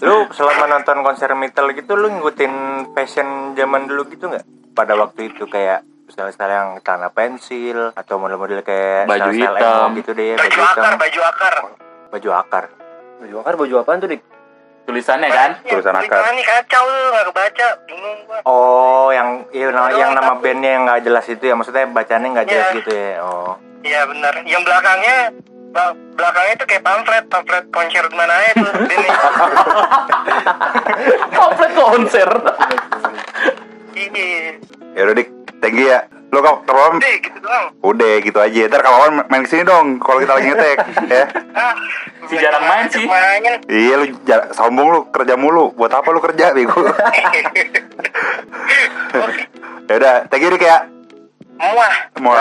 [0.00, 2.52] Lu selama nonton konser metal gitu lu ngikutin
[2.90, 8.62] fashion zaman dulu gitu nggak pada waktu itu kayak style-style yang celana pensil atau model-model
[8.62, 9.84] kayak Baju style-style hitam.
[9.84, 11.54] emo gitu deh Baju baju akar, hitam baju akar.
[12.08, 12.64] baju akar
[13.18, 14.22] Baju akar baju apaan tuh, Dik?
[14.86, 15.50] Tulisannya kan?
[15.60, 16.08] Ya, Tulisan akar.
[16.08, 18.38] tulisannya nih kacau tuh, gak kebaca, bingung gua.
[18.46, 22.64] oh yang iya, yang nama bandnya yang nggak jelas itu ya maksudnya bacanya nggak jelas
[22.64, 22.76] Iya.
[22.78, 24.34] gitu ya oh Iya benar.
[24.42, 25.16] Yang belakangnya
[26.12, 28.72] belakangnya itu kayak pamflet, pamflet konser di mana aja tuh.
[28.94, 29.08] Ini.
[31.30, 32.28] Komplit konser.
[33.92, 34.58] Iya.
[34.92, 36.00] Ya udah Dik, thank you ya.
[36.28, 37.72] Lu kalau kapan Deh, gitu doang.
[37.80, 38.68] udah gitu aja.
[38.68, 40.78] Ntar kapan main ke sini dong kalau kita lagi ngetek
[41.10, 41.24] ya.
[41.52, 41.72] Ah,
[42.28, 43.08] Si jarang main sih.
[43.64, 45.72] Iya lu jar- sombong lu kerja mulu.
[45.72, 46.76] Buat apa lu kerja bego?
[49.88, 50.84] ya udah, thank you Dik ya.
[51.56, 51.94] Muah.
[52.20, 52.36] Mau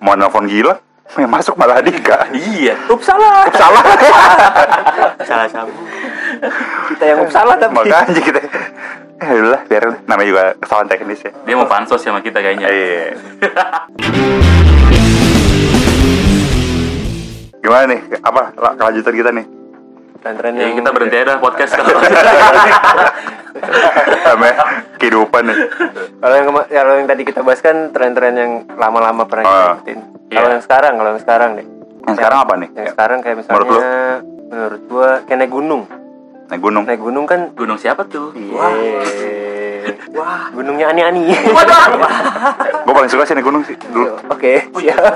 [0.00, 0.78] mau nelfon gila?
[1.14, 2.26] Yang masuk malah Dika.
[2.34, 2.74] Iya.
[2.90, 3.46] Ups salah.
[3.54, 3.82] Salah.
[5.22, 5.86] salah sambung
[6.90, 7.70] Kita yang salah tapi.
[7.74, 8.40] Makanya kita
[9.24, 11.32] Ya udah, biarin namanya juga kesalahan teknis ya.
[11.46, 12.68] Dia mau pansos sama kita kayaknya.
[12.68, 13.14] Iya.
[17.62, 18.00] Gimana nih?
[18.20, 19.46] Apa la- kelanjutan kita nih?
[20.24, 22.00] Tren-tren Ya yang kita berhenti aja dah podcast kalau.
[24.24, 24.48] Sama
[24.96, 25.56] kehidupan nih.
[26.16, 29.56] Kalau yang kema- kalau yang tadi kita bahas kan tren-tren yang lama-lama pernah Ah.
[29.76, 29.98] ngikutin.
[30.30, 30.54] Kalau Iya.
[30.54, 31.66] yang sekarang, kalau yang sekarang deh.
[32.02, 32.68] Yang sekarang apa nih?
[32.74, 33.80] Yang sekarang kayak misalnya Menurut lu?
[34.46, 35.82] menurut gua kayak naik gunung.
[36.44, 36.84] Naik gunung.
[36.84, 38.32] Naik gunung kan Gunung siapa tuh?
[40.14, 40.48] Wah.
[40.54, 41.34] Gunungnya ani-ani.
[42.84, 44.16] Gue paling suka sih naik gunung sih dulu.
[44.30, 45.14] Oke, siap.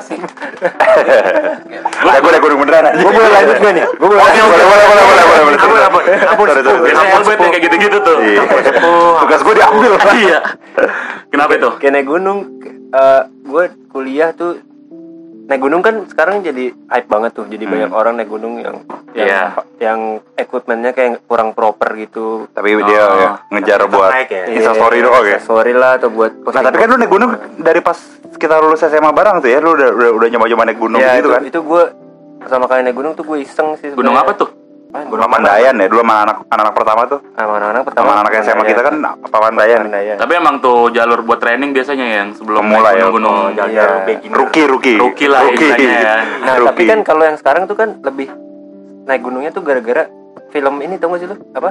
[2.05, 2.93] Eh, gue naik gunung beneran.
[2.99, 3.85] Gue boleh lanjut gak nih?
[3.97, 4.49] Gue boleh Boleh, lanjut.
[4.51, 5.59] boleh, boleh, boleh, boleh, boleh.
[6.29, 6.79] Ampun, ampun, ampun.
[6.85, 8.17] Biasanya Albert yang kayak gitu-gitu tuh.
[8.21, 8.43] Iya.
[9.25, 9.93] Tugas gue diambil.
[10.19, 10.41] Iya.
[11.29, 11.69] Kenapa itu?
[11.79, 12.39] Kayak naik gunung,
[12.91, 14.61] eh gue kuliah tuh
[15.49, 17.49] naik gunung kan sekarang jadi hype banget tuh.
[17.49, 17.73] Jadi Hmm.
[17.73, 18.85] banyak orang naik gunung yang
[19.17, 19.43] yang, Iya.
[19.81, 20.01] yang
[20.37, 22.47] equipmentnya kayak kurang proper gitu.
[22.53, 23.17] Tapi dia Oh.
[23.17, 24.45] ya, ngejar buat Naik ya?
[24.53, 25.41] Insta story doang ya.
[25.41, 27.97] Sorry lah atau buat Nah tapi kan lu naik gunung dari pas
[28.37, 31.25] kita lulus SMA bareng tuh ya Lu udah udah, udah nyoba-nyoba naik gunung ya, gitu
[31.25, 31.83] itu, kan itu gue
[32.39, 33.89] pertama kali naik gunung tuh gue iseng sih.
[33.91, 34.23] Gunung sebenarnya.
[34.23, 34.49] apa tuh?
[34.89, 38.05] Ah, Gunung Papandayan ya dulu sama anak anak pertama tuh Sama anak-anak pertama.
[38.09, 39.81] Sama anak SMA kita kan Papandayan.
[40.17, 43.05] Tapi emang tuh jalur buat training biasanya yang sebelum Pemula naik ya.
[43.05, 43.87] Oh, jalur Iya.
[44.03, 44.37] beginner.
[44.41, 46.15] Rookie rookie Rookie lah istilahnya ya.
[46.41, 46.69] Nah, Rookie.
[46.73, 48.33] tapi kan kalau yang sekarang tuh kan lebih
[49.05, 50.09] naik gunungnya tuh gara-gara
[50.49, 51.37] film ini tau gak sih lu?
[51.53, 51.69] Apa?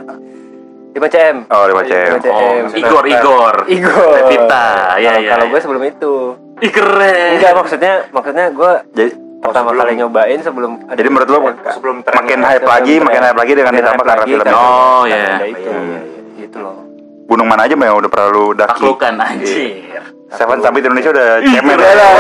[0.94, 1.38] 5 cm.
[1.50, 3.56] Oh 5 cm Oh, Igor, Igor.
[3.68, 4.10] Igor.
[4.16, 5.52] Levita, iya, Kalau- iya, Kalau iya.
[5.52, 6.14] gue sebelum itu.
[6.58, 7.30] Ih keren.
[7.34, 11.96] Enggak maksudnya maksudnya gue Jadi pertama sebelum- kali nyobain sebelum ada Jadi menurut lo sebelum
[12.02, 15.22] makin hype lagi, makin hype lagi dengan ditambah karena lagi film Oh, iya.
[15.34, 16.00] ada itu Iya, iya,
[16.38, 16.78] gitu loh
[17.26, 18.72] Gunung mana aja yang udah pernah lu daki?
[18.74, 20.00] Taklukan anjir.
[20.30, 22.12] Seven Summit Indonesia udah cemen udah lah.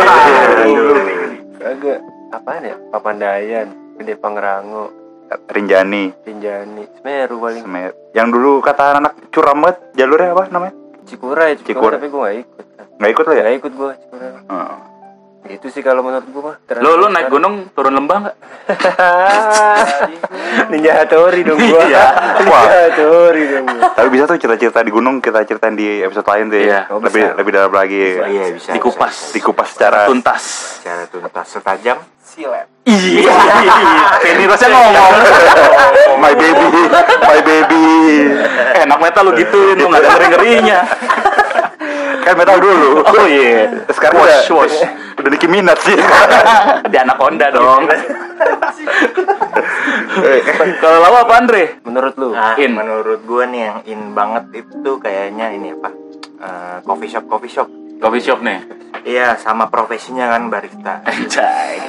[1.65, 1.97] agak
[2.29, 4.91] apaan ya Papandayan Gede Pangrango
[5.27, 7.91] Rinjani, Rinjani Semeru paling Semer.
[8.11, 10.71] Yang dulu kata anak curam banget, jalurnya apa namanya?
[11.03, 11.91] Cikuray Cikur.
[11.91, 12.65] Cikuray tapi gue gak ikut
[12.97, 13.43] Nggak ikut lo ya?
[13.43, 14.75] Gak ikut gue Cikuray Oh.
[15.47, 18.35] Gitu sih kalau menurut gue mah Lu lu naik gunung turun lembah enggak?
[20.71, 22.05] Ninja Hattori dong gua Iya.
[22.51, 22.63] Wah.
[22.67, 26.51] Ninja Hattori dong gua Tapi bisa tuh cerita-cerita di gunung kita ceritain di episode lain
[26.51, 26.81] tuh ya.
[26.91, 27.33] Oh, lebih bisa.
[27.39, 28.03] lebih dalam lagi.
[28.19, 28.69] Iya bisa.
[28.75, 29.31] Dikupas.
[29.31, 30.43] Dikupas secara Tuntas.
[30.83, 31.97] Secara tuntas setajam.
[32.19, 32.67] Silet.
[32.83, 33.31] Iya.
[34.23, 35.11] Penny Rose ngomong.
[36.19, 36.67] my baby,
[37.23, 37.85] my baby.
[38.83, 40.79] Enak meta lu gituin lu enggak ada ngeri-ngerinya.
[42.27, 42.99] Kan metal dulu.
[42.99, 43.71] Oh iya.
[43.87, 44.77] Sekarang Wash, udah wash.
[45.15, 45.95] udah Nicki Minaj sih.
[46.91, 47.87] Di Anaconda dong.
[50.77, 51.79] Kalau lawa apa Andre?
[51.81, 52.75] Menurut lu Ah, In.
[52.75, 55.89] menurut gue nih yang in banget itu kayaknya ini apa?
[56.37, 57.67] Eh, coffee shop coffee shop.
[57.97, 58.59] Coffee shop nih.
[59.03, 60.99] Iya sama profesinya kan barista.
[61.01, 61.79] Anjay.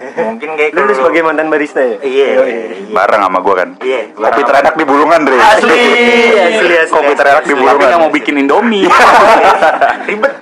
[0.00, 2.00] Mungkin kayak Lu, sebagai mantan barista ya?
[2.00, 2.28] Iya.
[2.40, 2.64] iya.
[2.88, 3.76] Bareng sama gua kan.
[3.84, 4.16] Iya.
[4.16, 5.36] Kopi terenak di Bulungan, Dre.
[5.36, 5.76] Asli.
[6.56, 7.60] Asli, asli, Kopi terenak di asli.
[7.60, 7.88] Tapi Bulungan.
[7.92, 8.88] nggak mau bikin Indomie.
[10.08, 10.34] ribet.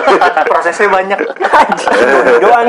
[0.50, 1.18] Prosesnya banyak.
[2.42, 2.68] Doang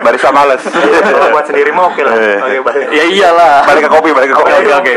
[0.00, 0.64] Barista males.
[0.64, 2.14] Kalau buat sendiri mah oke lah.
[2.16, 2.38] Eh.
[2.40, 2.86] Oke balik.
[2.88, 3.68] ya iyalah.
[3.68, 4.50] Balik ke kopi, balik ke kopi.
[4.56, 4.92] Oke, oke.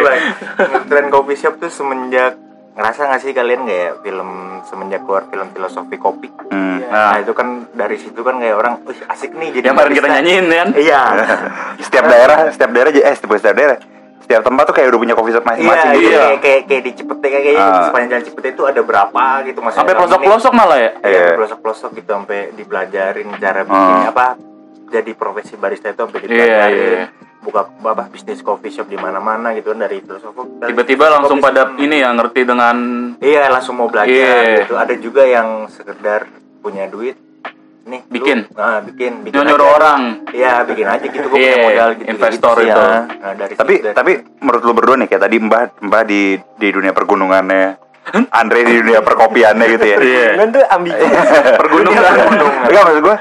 [0.88, 2.49] Tren coffee shop tuh semenjak
[2.80, 4.30] ngerasa nggak sih kalian kayak film
[4.64, 6.32] semenjak keluar film filosofi kopi.
[6.48, 6.80] Hmm.
[6.82, 10.02] Nah, itu kan dari situ kan kayak orang, wih asik nih jadi Yang kemarin kita
[10.02, 10.68] barista." nyanyiin kan.
[10.74, 11.02] Iya.
[11.86, 13.78] setiap daerah, setiap daerah eh setiap setiap daerah.
[14.20, 16.06] Setiap tempat tuh kayak udah punya coffee shop Iya, masing-masing gitu.
[16.06, 17.70] iya, kayak kayak kayak di Cipete kayak kayaknya Ah.
[17.70, 19.82] di sepanjang jalan Cipete itu ada berapa gitu maksudnya.
[19.82, 20.92] Sampai pelosok-pelosok malah ya.
[20.96, 21.28] Iya, Iya.
[21.36, 24.06] pelosok-pelosok gitu sampai dipelajarin cara bikin Ah.
[24.08, 24.26] apa
[24.88, 26.78] jadi profesi barista itu sampai Iya, dipelajarin.
[26.78, 27.06] iya.
[27.40, 30.60] Buka apa bisnis coffee shop di mana-mana gitu kan dari filosofi.
[30.60, 32.76] Tiba-tiba langsung pada ini ya ngerti dengan
[33.18, 34.68] Iya, langsung mau belajar Iya.
[34.68, 34.76] gitu.
[34.76, 36.28] Ada juga yang sekedar
[36.60, 37.16] punya duit
[37.82, 38.40] nih lu- Bikin.
[38.54, 39.74] nah bikin bikin nyuruh aja.
[39.74, 40.02] orang.
[40.30, 42.08] Iya, bikin aja gitu gue Iya, punya modal gitu.
[42.12, 42.82] investor gitu itu.
[42.84, 43.00] ya.
[43.00, 46.22] Nah, dari Tapi situ, dari- tapi menurut lu berdua nih kayak tadi Mbah Mbah di
[46.38, 47.66] di dunia pergunungannya,
[48.32, 49.98] Andre di dunia perkopiannya gitu ya.
[49.98, 50.28] Iya.
[50.36, 51.06] Kan tuh ambigu
[51.56, 52.12] Pergunungan.
[52.68, 53.16] Enggak maksud gue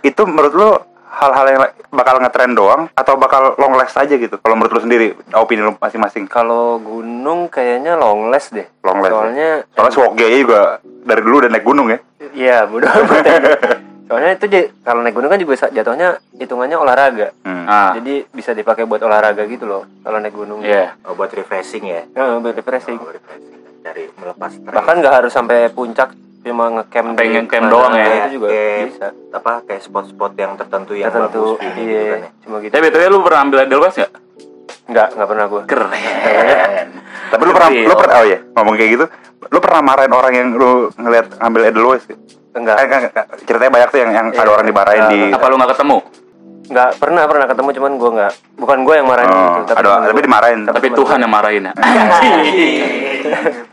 [0.00, 0.70] itu menurut lu
[1.18, 5.06] hal-hal yang bakal ngetren doang atau bakal long last aja gitu kalau menurut lu sendiri
[5.34, 9.18] opini lu masing-masing Kalau gunung kayaknya long last deh long last ya?
[9.18, 11.98] Soalnya soalnya Swoge juga dari dulu udah naik gunung ya
[12.34, 13.38] Iya amat ya.
[14.08, 14.46] Soalnya itu
[14.80, 17.64] kalau naik gunung kan juga jatuhnya hitungannya olahraga hmm.
[17.68, 20.96] Ah, Jadi bisa dipakai buat olahraga gitu loh Kalau naik gunung iya.
[21.04, 22.02] oh, buat refreshing ya.
[22.16, 23.58] Ya, buat refreshing Oh, refreshing.
[23.84, 24.72] Dari melepas stres.
[24.72, 26.16] Bahkan nggak harus sampai puncak
[26.48, 28.06] Cuma ngecamp di ngecamp doang ya.
[28.24, 32.08] Itu juga Kayak- bisa apa kayak spot-spot yang tertentu yang Tertentu bagus gini Iya gitu
[32.08, 32.30] kan ya.
[32.40, 34.12] Cuma gitu Tapi btw lu pernah ambil Edelweiss nggak?
[34.88, 36.86] Nggak, nggak pernah gue Keren.
[37.28, 39.04] tapi lu pernah lu pernah oh ya ngomong kayak gitu
[39.44, 42.04] lu pernah marahin orang yang lu ngeliat ngambil Edelweiss
[42.48, 44.40] Enggak kan, kan, kan, ceritanya banyak tuh yang yang Iya.
[44.40, 45.98] ada orang dimarahin di Apa lu nggak ketemu?
[46.68, 50.06] Nggak pernah pernah ketemu cuman gue nggak Bukan gue yang marahin Oh, gitu ada temen
[50.06, 51.72] tapi dimarahin Tapi Tuhan yang marahin ya.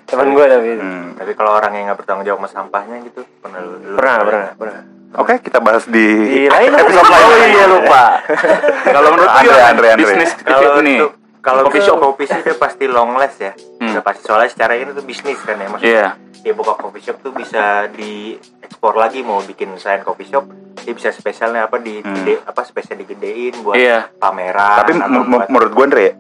[0.05, 1.05] Temen gue tapi Hmm.
[1.15, 4.49] Tapi kalau orang yang nggak bertanggung jawab sama sampahnya gitu, pernah lu, lu- Pernah, pernah,
[4.53, 4.79] pernah
[5.15, 7.23] Oke, kita bahas di Di lain episode lain.
[7.25, 8.03] Oh iya lupa
[8.95, 9.60] Kalau menurut Andre?
[9.62, 10.03] Andre, Andre.
[10.05, 12.01] bisnis Kalau ini untuk kalau coffee shop.
[12.01, 13.53] kopi sih udah pasti long last ya.
[13.77, 13.93] Hmm.
[13.93, 15.86] Udah pasti soalnya secara ini tuh bisnis kan ya maksudnya.
[15.88, 16.08] Iya.
[16.45, 20.45] Dia buka coffee shop tuh bisa diekspor lagi mau bikin selain coffee shop
[20.77, 22.13] dia bisa spesialnya apa di Hmm.
[22.15, 24.13] gede- apa spesial digedein buat Iya.
[24.13, 26.13] pameran Tapi atau m- m- buat- menurut gue Andre ya,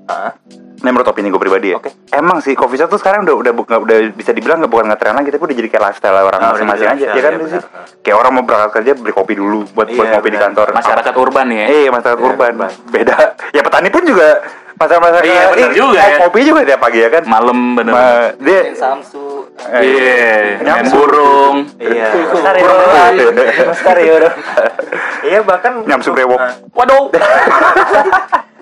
[0.81, 1.77] menurut opini gue pribadi ya.
[1.77, 1.93] Oke.
[2.09, 5.13] Emang sih coffee shop tuh sekarang udah udah nggak- udah bisa dibilang nggak bukan ngetren
[5.13, 7.61] lagi, tapi udah jadi kayak lifestyle orang udah masing-masing aja, ya kan iya, sih.
[8.01, 10.45] Kayak orang mau berangkat kerja beli kopi dulu buat buat Iya, kopi di benar.
[10.49, 10.67] kantor.
[10.73, 11.65] Masyarakat urban ya.
[11.67, 12.51] Eh, masyarakat Iya, urban.
[12.55, 12.71] urban.
[12.89, 13.15] Beda.
[13.53, 14.27] Ya petani pun juga
[14.77, 16.17] masyarakat Iya, benar eh, juga ya.
[16.19, 17.23] Kopi juga tiap pagi ya kan.
[17.25, 17.91] Malam bener.
[17.91, 19.47] Ma- dia Samsu.
[19.71, 20.93] eh, Iya, Nyamsu.
[20.93, 21.55] burung.
[21.77, 22.07] Iya.
[22.11, 22.67] Karyo
[23.65, 24.35] Mas Karyo dong
[25.21, 26.39] Iya bahkan Nyamsu untuk- brewok.
[26.77, 27.03] Waduh.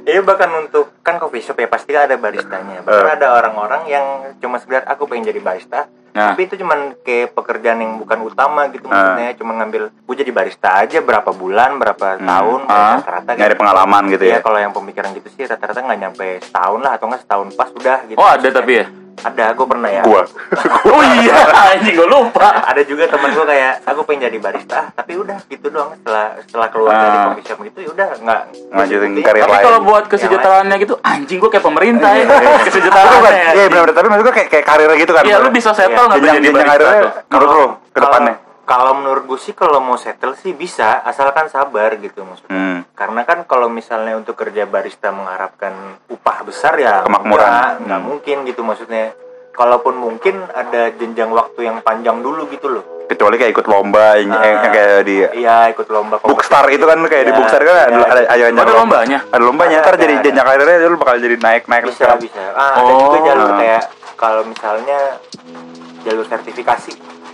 [0.04, 2.84] Iya bahkan untuk kan coffee shop ya pasti ada baristanya.
[2.84, 3.16] Bahkan Eh.
[3.16, 4.06] ada orang-orang yang
[4.38, 5.88] cuma sekedar aku pengen jadi barista.
[6.14, 6.32] Nah.
[6.32, 9.18] Tapi itu cuman kayak pekerjaan yang bukan utama gitu Ah.
[9.18, 12.24] maksudnya cuma ngambil gue jadi barista aja berapa bulan berapa Hmm.
[12.24, 13.02] tahun Ah.
[13.02, 14.38] rata-rata Nyari pengalaman gitu ya.
[14.38, 17.70] Iya kalau yang pemikiran gitu sih rata-rata nggak nyampe setahun lah atau nggak setahun pas
[17.70, 18.18] udah gitu.
[18.18, 18.86] Oh ada tapi ya.
[19.16, 20.02] Ada gue pernah ya.
[20.02, 20.26] Gua.
[20.86, 21.38] Oh iya,
[21.72, 22.60] anjing gue lupa.
[22.62, 26.68] Ada juga temen gue kayak aku pengen jadi barista tapi udah gitu doang setelah setelah
[26.70, 27.24] keluar dari Ah.
[27.30, 29.64] coffee shop gitu ya udah nggak Lanjutin karir Tapi lain.
[29.64, 32.26] kalau buat kesejahteraannya gitu, anjing gue kayak pemerintah ya.
[32.64, 33.32] Kesejahteraannya.
[33.54, 35.24] Iya benar tapi maksud gue kayak kayak karirnya gitu kan.
[35.24, 36.10] Iya, lu bisa settle Iya.
[36.10, 38.34] nggak jadi barista karirnya menurut lu ke depannya.
[38.64, 42.80] Kalau- menurut gue sih kalau mau settle sih bisa asalkan sabar gitu maksudnya Hmm.
[42.94, 45.76] karena kan kalau misalnya untuk kerja barista mengharapkan
[46.08, 47.84] upah besar ya Kemakmuran.
[47.84, 48.08] nggak, Hmm.
[48.08, 49.12] mungkin gitu maksudnya
[49.52, 54.32] kalaupun mungkin ada jenjang waktu yang panjang dulu gitu loh Kecuali kayak ikut lomba yang,
[54.32, 54.42] Ah.
[54.42, 57.84] yang kayak di iya ikut lomba Bookstar itu kan kayak di Ya, Bookstar kan ada
[57.84, 58.00] ya.
[58.00, 59.20] ada ada, Oh, ada lombanya?
[59.28, 59.78] Ada lombanya.
[59.78, 60.24] Ada, Ntar jadi ada.
[60.24, 63.12] jenjang karirnya lu bakal jadi naik naik bisa bisa ah ada Oh.
[63.12, 63.82] juga jalur kayak
[64.16, 65.20] kalau misalnya
[66.02, 66.92] jalur sertifikasi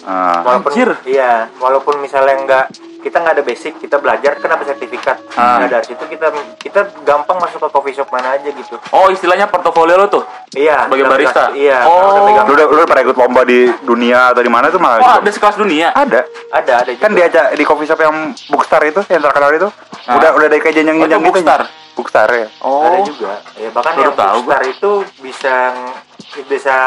[0.10, 0.42] Ah.
[0.42, 0.90] walaupun Anjir.
[1.06, 2.66] iya walaupun misalnya nggak
[3.00, 5.62] kita nggak ada basic kita belajar kenapa sertifikat Ah.
[5.62, 9.46] nah dari situ kita kita gampang masuk ke coffee shop mana aja gitu Oh, istilahnya
[9.46, 10.26] portofolio lo tuh.
[10.52, 11.48] iya Sebagai barista?
[11.48, 12.26] dikasih- iya Oh.
[12.26, 12.44] udah.
[12.44, 14.98] Lu udah lu udah pernah ikut lomba di dunia atau di mana tuh malah?
[14.98, 15.20] Oh, gitu?
[15.22, 15.88] ada sekelas dunia.
[15.92, 16.22] Ada.
[16.52, 17.04] ada ada juga.
[17.06, 18.16] Kan diajak di coffee shop yang
[18.48, 19.68] Bookstar itu yang terkenal itu.
[20.04, 20.18] Ah.
[20.18, 21.22] Udah udah dari kayak jenjang Oh, gitu.
[21.22, 21.62] Bookstar?
[21.94, 22.48] Bookstar ya.
[22.60, 22.84] Oh.
[22.86, 24.92] ada juga ya bahkan Baru yang tahu Bookstar itu
[25.22, 25.54] bisa
[26.40, 26.78] bisa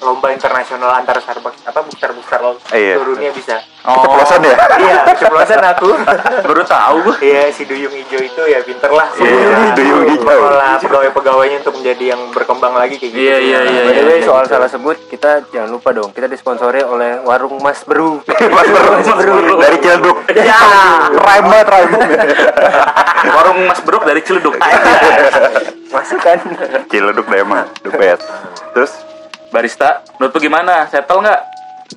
[0.00, 2.96] lomba internasional antar Starbucks apa Bookstar Bookstar lo Iya.
[2.96, 3.94] seluruh dunia bisa Oh.
[3.96, 4.54] Keceplosan ya?
[4.84, 5.88] iya keceplosan aku
[6.48, 6.98] Baru tahu.
[7.20, 10.24] Iya si Duyung Ijo itu ya pinter lah Iya, Duyung Ijo.
[10.24, 13.80] Mengolah pegawai-pegawainya untuk menjadi yang berkembang lagi kayak gitu Iya, iya, iya.
[13.82, 17.80] By the way, soal salah sebut, kita jangan lupa dong, kita disponsori oleh warung Mas
[17.82, 18.20] Beru.
[18.56, 18.90] Mas Bro.
[18.94, 19.36] Mas Bro.
[19.56, 20.16] Dari Ciledug.
[20.34, 20.60] Ya.
[21.10, 21.92] Rhyme banget rhyme.
[23.30, 24.52] Warung Mas Brok dari Ciledug.
[25.88, 26.38] Masuk kan?
[26.86, 27.64] Ciledug deh emang.
[27.80, 28.26] The best.
[28.78, 28.94] Terus
[29.50, 30.86] Barista, menurut lu gimana?
[30.86, 31.40] Settle nggak?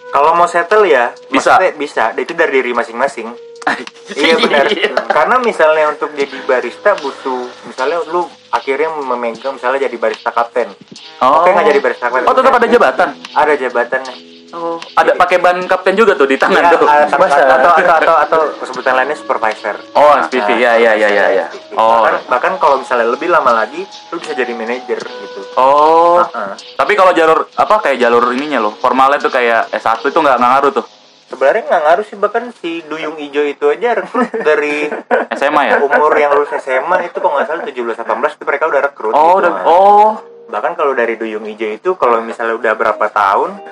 [0.10, 1.62] Kalau mau settle ya Bisa.
[1.78, 3.30] bisa Itu dari diri masing-masing
[4.18, 4.66] Iya benar
[5.06, 10.74] Karena misalnya untuk jadi barista butuh Misalnya lu akhirnya memegang Misalnya jadi barista kapten
[11.22, 11.46] Oh.
[11.46, 13.10] Oke nggak jadi barista kapten Oh, tetap ada jabatan.
[13.38, 16.84] Ada jabatannya Oh, ada pakai ban kapten juga tuh di tangan Ya, tuh.
[16.84, 20.56] atau, atau, atau, atau, atau sebutan lainnya supervisor Oh, SPV.
[20.56, 21.46] Ya, ya, ya, ya, ya.
[21.72, 22.04] Oh.
[22.04, 26.20] bahkan, bahkan kalau misalnya lebih lama lagi lu bisa jadi manajer gitu Oh.
[26.74, 30.52] Tapi kalau jalur apa kayak jalur ininya loh, formalnya tuh kayak S1 itu nggak nggak
[30.52, 30.86] ngaruh tuh.
[31.24, 34.92] sebenarnya nggak ngaruh sih bahkan si Duyung Ijo itu aja rekrut dari
[35.32, 35.76] SMA ya?
[35.80, 38.04] umur yang lulus SMA itu kalau nggak salah 17 18
[38.36, 39.40] itu mereka udah rekrut Oh, gitu.
[39.40, 40.12] udah oh.
[40.48, 43.64] bahkan kalau dari Duyung Ijo itu kalau misalnya udah berapa tahun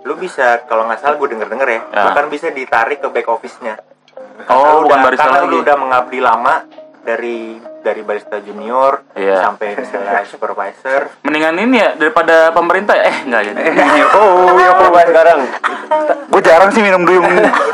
[0.00, 2.02] lu bisa kalau nggak salah gue denger denger ya, Ya.
[2.04, 3.76] bahkan bisa ditarik ke back office-nya
[4.46, 5.50] Oh, Lu bukan udah- barista karena lagi.
[5.50, 6.54] lu udah mengabdi lama
[7.00, 7.38] dari
[7.88, 9.42] dari barista junior Iya.
[9.42, 13.08] sampai misalnya supervisor Mendingan ini ya daripada pemerintah ya.
[13.08, 13.52] Eh, enggak ya.
[14.14, 15.38] oh, ya Apa bahas sekarang?
[16.28, 17.24] Gue jarang sih minum duyung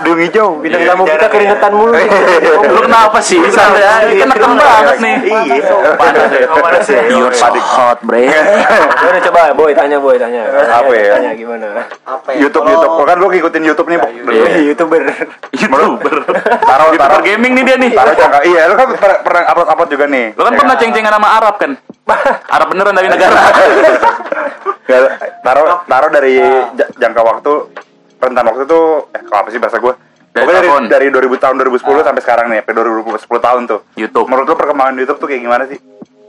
[0.07, 0.48] duyung hijau.
[0.62, 1.35] Bintang Iya, tamu kita jarang ya.
[1.35, 1.92] keringetan mulu.
[2.74, 3.38] Lu kenapa sih?
[3.50, 4.14] Santai aja.
[4.14, 5.16] Kan neken banget nih.
[5.27, 8.24] iya panas ya oh, panas ya You're so hot, bre.
[9.05, 10.48] Ya udah coba, boy tanya, boy tanya.
[10.48, 11.18] Apa ya?
[11.20, 11.66] Tanya gimana?
[12.07, 12.46] apa ya?
[12.46, 12.92] YouTube YouTube.
[13.05, 13.98] Kan lu ngikutin YouTube nih.
[14.33, 14.46] Iya.
[14.72, 15.03] Youtuber.
[15.53, 16.14] YouTuber.
[16.64, 17.92] Taruh taruh gaming nih dia nih.
[17.92, 18.38] taruh jangka.
[18.46, 20.26] Iya, lu kan pernah, pernah upload upload juga nih.
[20.32, 21.70] Lu kan Ya pernah ceng-cengan sama Arab kan?
[22.54, 23.38] Arab beneran dari negara.
[24.84, 25.00] Ya,
[25.40, 26.36] taruh taruh dari
[26.74, 27.52] ja- jangka waktu
[28.18, 29.96] rentan waktu itu eh kalau apa sih bahasa gue
[30.28, 30.84] Dari Pokoknya dari, tahun.
[30.90, 33.80] dari 2000 tahun 2010 sampai sekarang nih, sampai 2010 tahun tuh.
[33.94, 34.26] YouTube.
[34.26, 35.78] Menurut lu perkembangan YouTube tuh kayak gimana sih?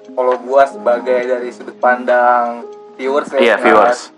[0.07, 2.63] kalau gua sebagai dari sudut pandang
[2.95, 4.15] viewers ya Iya, viewers.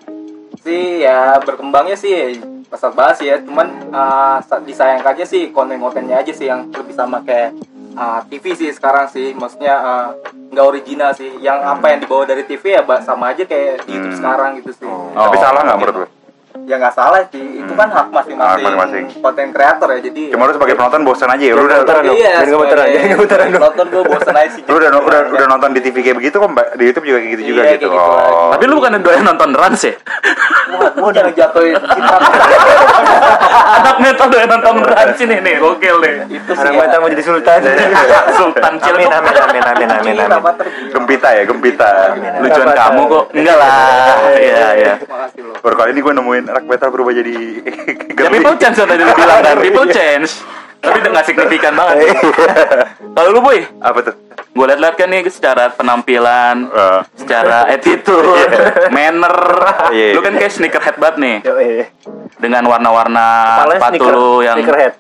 [0.60, 6.30] sih ya berkembangnya sih pesat banget sih ya cuman uh, sa- disayangkannya sih konten-kontennya aja
[6.30, 7.58] sih yang lebih sama kayak
[7.98, 10.08] uh, TV sih sekarang sih maksudnya uh,
[10.48, 14.14] nggak original sih yang apa yang dibawa dari TV ya sama aja kayak di YouTube
[14.14, 14.20] Hmm.
[14.22, 16.08] sekarang gitu sih Tapi Oh, salah nggak menurut lu?
[16.68, 18.28] Ya nggak salah sih itu kan hak Hak
[18.60, 19.08] masing-masing.
[19.18, 21.54] konten kreator ya jadi Cuma lu sebagai penonton bosan aja ya.
[21.54, 22.14] Lu udah Jangan dong.
[22.14, 23.62] iya Jangan gemeteran, jangan gemeteran dong.
[23.64, 26.50] nonton gue bosan aja sih lu udah udah udah nonton di TV kayak begitu kok
[26.50, 26.68] Mbak?
[26.76, 27.88] di YouTube juga kayak gitu juga Iya, gitu.
[27.88, 28.28] kayak gitu.
[28.28, 28.50] Oh.
[28.52, 29.94] Tapi lu bukan doyan nonton Rans ya?
[30.68, 32.16] Wah, gue udah ngejatuhin cinta
[33.78, 36.16] Anak metal doyan nonton Rans ini nih, gokil nih.
[36.30, 36.78] itu sih Anak ya.
[36.78, 37.60] mantan mau jadi sultan.
[38.38, 40.40] Sultan amin amin amin amin amin amin.
[40.92, 41.90] Gempita ya, gempita.
[42.38, 43.24] Lucuan kamu kok.
[43.32, 43.72] Enggak lah.
[44.36, 44.94] Iya, iya.
[45.40, 45.56] Loh.
[45.58, 47.38] Baru kali ini gue nemuin anak metal berubah jadi
[48.18, 50.42] Ya people change tadi lu bilang kan, people change.
[50.78, 52.18] Tapi udah gak signifikan banget.
[53.12, 54.16] Kalau lu boy, Apa tuh?
[54.48, 58.26] gue liat-liat kan nih secara penampilan, Eh, secara attitude,
[58.90, 59.38] manner.
[59.90, 60.14] Iya.
[60.14, 61.36] Lu kan kayak sneakerhead banget nih.
[61.44, 61.54] Yo.
[62.38, 63.26] Dengan warna-warna
[63.68, 64.94] sepatu sneaker- lu yang sneakerhead.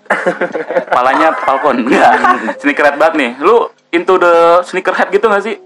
[0.88, 1.76] kepalanya Falcon.
[1.84, 2.14] Enggak.
[2.58, 3.32] sneakerhead banget nih.
[3.40, 3.56] Lu
[3.90, 5.58] into the sneakerhead gitu gak sih?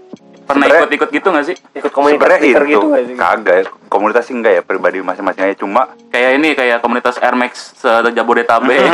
[0.52, 1.56] Pernah ikut-ikut gitu gak sih?
[1.72, 3.14] Ikut komunitas sneaker itu gitu nggak sih?
[3.16, 3.64] kagak ya.
[3.88, 8.78] Komunitas sih enggak ya pribadi masing-masing aja cuma Kayak ini kayak komunitas Air Max se-Jabodetabek.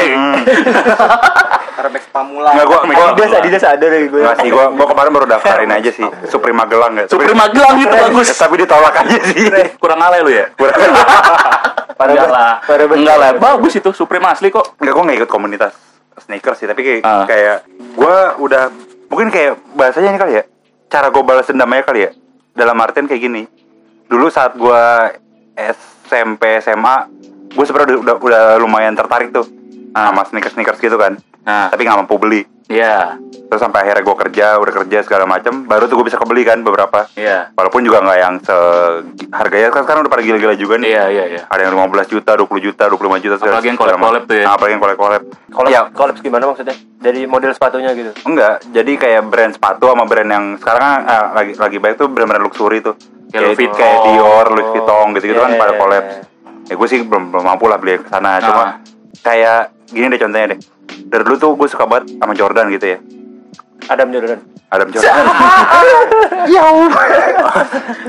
[1.78, 2.50] Rebex Pamula.
[2.50, 4.18] Enggak gua gua Adidas, Adidas ada deh gue.
[4.18, 6.06] Enggak sih, gua gua kemarin baru daftarin aja sih.
[6.26, 7.04] Supreme Magelang ya.
[7.06, 8.26] Supri Magelang gitu bagus.
[8.34, 9.46] Tapi ditolak aja sih.
[9.78, 10.50] Kurang alay lu ya?
[11.98, 12.52] Parah Enggak lah.
[12.94, 13.30] Enggak lah.
[13.38, 14.74] Bagus itu Supreme asli kok.
[14.78, 15.72] Enggak, gua nggak ikut komunitas
[16.18, 17.22] sneakers sih, tapi kayak Ah.
[17.30, 17.62] kayak
[17.94, 18.74] gua udah
[19.06, 20.44] mungkin kayak bahasanya ini kali ya.
[20.88, 22.10] Cara gua balas dendam aja kali ya.
[22.56, 23.42] Dalam artian kayak gini.
[24.08, 25.12] Dulu saat gua
[25.54, 26.96] SMP SMA,
[27.52, 29.44] gue sebenarnya udah, udah lumayan tertarik tuh
[29.96, 30.12] Ah.
[30.12, 31.16] sama sneakers sneakers gitu kan
[31.48, 33.16] Nah, tapi nggak mampu beli iya,
[33.48, 36.60] terus sampai akhirnya gue kerja udah kerja segala macam baru tuh gue bisa kebeli kan
[36.60, 38.52] beberapa iya, walaupun juga nggak yang se
[39.30, 41.40] harganya kan sekarang udah pada gila-gila juga nih iya, iya, iya.
[41.46, 44.20] ada yang 15 juta 20 juta 25 juta segala- Apalagi yang macam.
[44.22, 44.44] tuh ya.
[44.44, 46.76] Nah, apalagi yang collab Collab, ya collab gimana maksudnya?
[46.98, 48.10] Dari model sepatunya gitu.
[48.22, 52.06] enggak jadi kayak brand sepatu sama brand yang sekarang kan, eh, lagi lagi baik tuh
[52.06, 52.92] brand-brand luxury tuh
[53.28, 53.76] Kayak Louis Vuitton.
[53.78, 55.60] kayak Dior, Louis Vuitton gitu-gitu kan Yeah.
[55.60, 56.04] pada collab
[56.64, 58.72] ya gue sih belum belum mampu lah beli ke sana cuma Ah.
[59.18, 60.60] Kayak gini deh contohnya deh.
[61.00, 62.98] Dari dulu tuh gue suka banget sama Jordan gitu ya.
[63.86, 64.38] Adam Jordan.
[64.68, 65.14] Adam Jordan.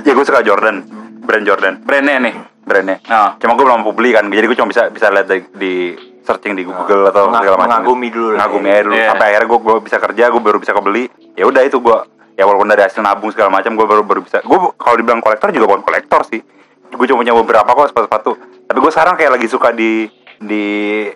[0.06, 0.84] Ya gue suka Jordan.
[1.20, 1.74] Brand Jordan.
[1.82, 2.36] Brandnya nih.
[2.60, 3.02] brandnya.
[3.06, 3.34] Ah.
[3.36, 4.26] cuma gue belum beli kan.
[4.26, 5.74] Jadi gue cuma bisa bisa lihat di, di
[6.22, 7.70] searching di Google atau Mengag- segala macam.
[7.82, 8.38] mengagumi dulu lah.
[8.40, 8.94] mengagumi aja dulu.
[8.94, 9.08] Iya.
[9.10, 11.04] sampai akhirnya gue gue bisa kerja gue baru bisa kebeli.
[11.34, 11.98] Ya udah itu gue
[12.36, 14.38] ya walaupun dari hasil nabung segala macam gue baru baru bisa.
[14.42, 16.42] Gue kalau dibilang kolektor juga bukan kolektor sih.
[16.90, 18.32] Gue cuma punya beberapa kok sepatu sepatu
[18.70, 20.06] tapi gue sekarang kayak lagi suka di
[20.40, 20.66] di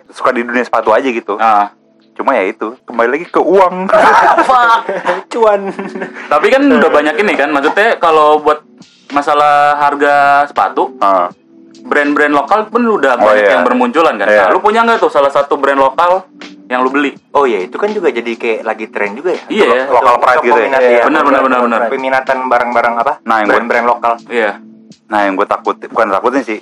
[0.07, 1.71] suka di dunia sepatu aja gitu Ah.
[2.13, 3.89] cuma ya itu kembali lagi ke uang
[5.31, 5.61] Cuan.
[6.29, 8.61] Tapi kan udah banyak ini kan, maksudnya kalau buat
[9.09, 10.13] masalah harga
[10.45, 11.33] sepatu, Ah.
[11.81, 13.51] brand-brand lokal pun udah Oh, banyak iya.
[13.51, 14.27] yang bermunculan kan.
[14.29, 14.45] Iya.
[14.45, 16.29] Nah, lu punya nggak tuh salah satu brand lokal
[16.65, 17.11] yang lu beli?
[17.31, 19.41] Oh iya itu kan juga jadi kayak lagi tren juga ya.
[19.49, 19.83] Iya ya.
[19.83, 20.69] Lo- lokal pride gitu ya?
[20.69, 21.79] Iya, benar, benar, benar, benar.
[21.89, 23.13] Peminatan barang-barang apa?
[23.23, 24.13] Nah, yang brand-brand lokal.
[24.27, 24.61] Iya.
[25.03, 26.59] Nah yang gue takut bukan takutin sih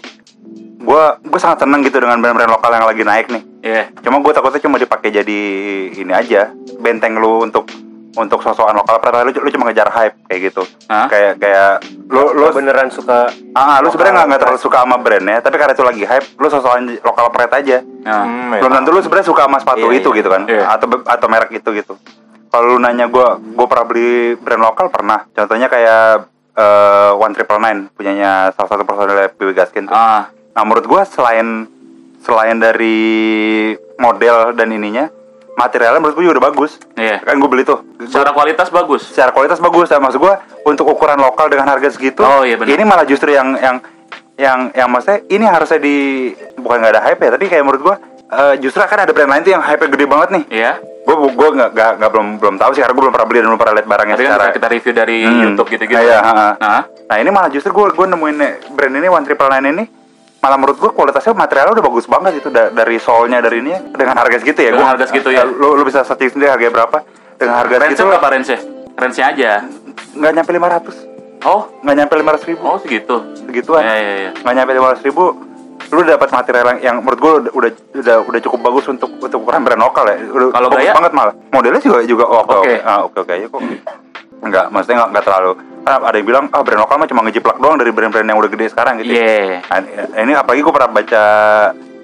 [0.81, 3.83] gue gue sangat seneng gitu dengan brand-brand lokal yang lagi naik nih Iya.
[4.01, 5.39] cuma gue takutnya cuma dipakai jadi
[5.93, 7.69] ini aja benteng lu untuk
[8.11, 11.07] untuk sosokan lokal padahal lu, lu cuma ngejar hype kayak gitu Hah?
[11.07, 15.55] kayak kayak lu lu beneran suka ah lu sebenarnya nggak terlalu suka sama brandnya tapi
[15.55, 18.59] karena itu lagi hype lu sosokan lokal pride aja Nah, Hmm, ya.
[18.59, 20.17] belum tentu lu sebenarnya suka sama sepatu Iya, itu iya.
[20.17, 20.63] gitu kan Iya.
[20.67, 21.93] atau atau merek itu gitu
[22.49, 27.61] kalau lu nanya gue gue pernah beli brand lokal pernah contohnya kayak eh, One Triple
[27.61, 29.93] Nine punyanya salah satu personil PW Gaskin tuh.
[29.93, 31.67] ah, Nah menurut gua selain
[32.21, 32.99] selain dari
[33.97, 35.09] model dan ininya
[35.51, 36.71] materialnya menurut gua juga udah bagus.
[36.95, 37.17] Iya.
[37.21, 37.79] Kan gue beli tuh.
[38.01, 39.01] secara kualitas bagus.
[39.09, 39.87] Secara kualitas bagus.
[39.89, 42.23] Nah, maksud gua untuk ukuran lokal dengan harga segitu.
[42.23, 42.71] Oh, iya benar.
[42.73, 43.77] Ini malah justru yang yang
[44.39, 45.95] yang yang maksudnya ini harusnya di
[46.57, 47.95] bukan nggak ada hype ya, tapi kayak menurut gua
[48.31, 50.43] eh, justru kan ada brand lain tuh yang hype gede banget nih.
[50.49, 50.73] Iya.
[51.01, 53.47] Gue gue nggak nggak nggak belum belum tahu sih karena gue belum pernah beli dan
[53.49, 55.41] belum pernah lihat barangnya Tapi kan secara bisa kita review dari Hmm.
[55.43, 55.97] YouTube gitu-gitu.
[55.97, 56.19] Nah, iya.
[56.61, 58.37] Nah, Nah ini malah justru gue gue nemuin
[58.71, 59.83] brand ini One Triple Nine ini
[60.41, 64.17] malah menurut gue kualitasnya materialnya udah bagus banget itu da- dari solnya dari ini dengan
[64.17, 65.45] harga segitu ya Dengan gua- harga segitu ya.
[65.45, 66.97] lu, lu bisa searching sendiri harganya berapa
[67.35, 68.59] dengan harga range segitu berapa range-nya?
[68.91, 69.51] Range-nya aja.
[70.11, 71.09] nggak nyampe 500
[71.41, 73.15] Oh, nggak nyampe 500 ribu oh segitu.
[73.39, 74.31] segituan Iya, iya, iya.
[74.35, 75.23] nggak nyampe 500 ribu
[75.89, 79.61] lu dapat material yang, yang menurut gue udah, udah udah cukup bagus untuk untuk ukuran
[79.61, 80.93] brand lokal ya udah Kalau bagus gaya?
[80.95, 82.55] banget malah modelnya juga juga oke Oke.
[82.55, 83.61] oke ah, oke kok
[84.41, 85.51] Enggak, maksudnya nggak nggak terlalu
[85.81, 88.49] ah, ada yang bilang ah brand lokal mah cuma ngejiplak doang dari brand-brand yang udah
[88.49, 89.17] gede sekarang gitu ya.
[89.17, 89.59] Iya.
[89.63, 89.81] Nah,
[90.19, 91.23] ini apalagi gue pernah baca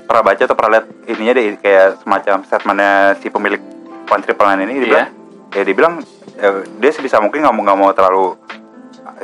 [0.01, 3.61] pernah baca atau pernah lihat ininya deh kayak semacam statementnya si pemilik
[4.07, 5.07] One Triple Nine ini dia bilang
[5.51, 5.93] ya dia bilang
[6.35, 8.25] eh, dia sebisa mungkin nggak mau nggak mau terlalu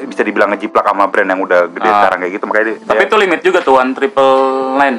[0.03, 1.95] bisa dibilang ngejiplak sama brand yang udah gede Ah.
[1.99, 4.33] sekarang kayak gitu makanya dia, Tapi dia itu limit juga tuh One Triple
[4.75, 4.97] Nine.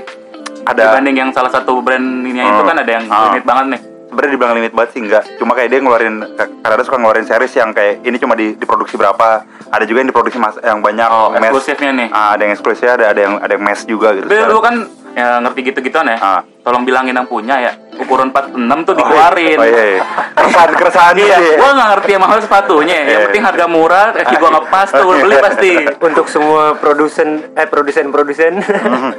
[0.64, 2.64] ada Dibanding yang salah satu brand ini itu Hmm.
[2.64, 3.28] kan ada yang Ah.
[3.28, 3.80] limit banget nih.
[4.14, 7.52] Sebenarnya dibilang limit banget sih enggak cuma kayak dia ngeluarin karena dia suka ngeluarin series
[7.58, 9.44] yang kayak ini cuma di, diproduksi berapa.
[9.68, 12.08] Ada juga yang diproduksi mas yang banyak Oh, eksklusifnya nih.
[12.14, 14.30] Ah, ada yang eksklusif ada ada yang ada yang mass juga gitu.
[14.30, 16.18] Tapi lu kan ya ngerti gitu-gituan ya.
[16.18, 16.40] Ah.
[16.60, 17.72] Tolong bilangin yang punya ya.
[17.94, 19.54] Ukuran 46 tuh dikeluarin.
[19.54, 20.02] oh iya, iya.
[20.34, 22.94] keresahan keresahan Iya, sih gua nggak ngerti emang harus sepatunya.
[22.96, 23.18] Yang Iya.
[23.28, 25.70] penting harga murah, kaki gua ngepas tuh gua beli pasti.
[26.00, 28.52] untuk semua produsen eh produsen produsen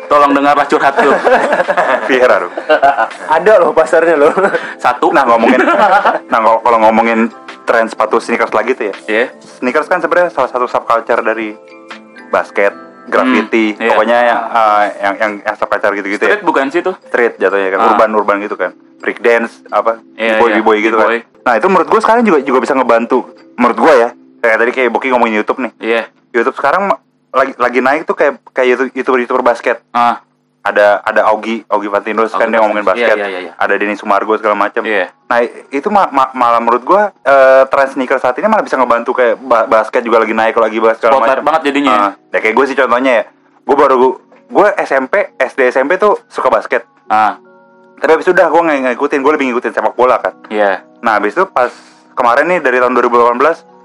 [0.06, 1.14] Tolong dengarlah curhat tuh.
[1.14, 2.52] Tuh.
[3.28, 4.34] ada loh pasarnya loh.
[4.78, 5.10] Satu.
[5.12, 5.62] Nah ngomongin,
[6.26, 7.30] nah kalau kalau ngomongin
[7.64, 9.26] tren sepatu sneakers lagi tuh ya, Iya.
[9.40, 11.54] sneakers kan sebenarnya salah satu subculture dari
[12.28, 12.74] basket,
[13.06, 13.90] graffiti, Hmm, iya.
[13.90, 16.96] pokoknya yang, uh, yang yang yang subculture gitu-gitu ya, Street bukan sih tuh?
[17.04, 17.88] street jatuhnya kan, Ah.
[17.92, 21.20] urban urban gitu kan, break dance apa, Iya, boy iya, boy gitu B-boy.
[21.20, 21.44] kan.
[21.44, 23.20] Nah itu menurut gue sekarang juga juga bisa ngebantu,
[23.56, 26.02] menurut gue ya, kayak tadi kayak Boki ngomongin YouTube nih, Iya.
[26.32, 26.90] YouTube sekarang
[27.30, 30.24] lagi lagi naik tuh kayak kayak youtuber youtuber basket, Ah,
[30.66, 33.52] ada ada Augie Augie Fantinus kan dia ngomongin basket Iya, iya, iya.
[33.54, 35.14] ada Denny Sumargo segala macam Iya.
[35.24, 39.14] nah itu ma- ma- malah menurut gua eh, tren sneaker saat ini malah bisa ngebantu
[39.14, 42.02] kayak ba- basket juga lagi naik lagi basket segala macam banget jadinya ya?
[42.02, 43.24] Ah, ya kayak gue sih contohnya ya
[43.62, 43.96] gue baru
[44.46, 47.38] gue SMP SD SMP tuh suka basket ah,
[47.96, 50.82] tapi habis itu udah gue nggak ngikutin gue lebih ngikutin sepak bola kan iya.
[51.00, 51.70] nah habis itu pas
[52.14, 53.38] kemarin nih dari tahun 2018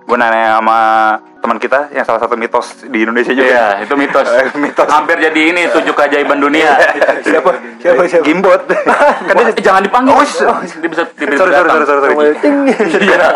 [0.05, 0.79] gue nanya sama
[1.41, 4.29] teman kita yang salah satu mitos di Indonesia juga Iya, itu mitos.
[4.63, 6.77] Mitos Hampir jadi ini tujuh keajaiban dunia.
[7.23, 10.21] siapa siapa siapa Gimbot kan dia jangan dipanggil.
[10.21, 12.15] dia bisa dia bisa sorry sorry sorry sorry, sorry.
[13.01, 13.29] Iya.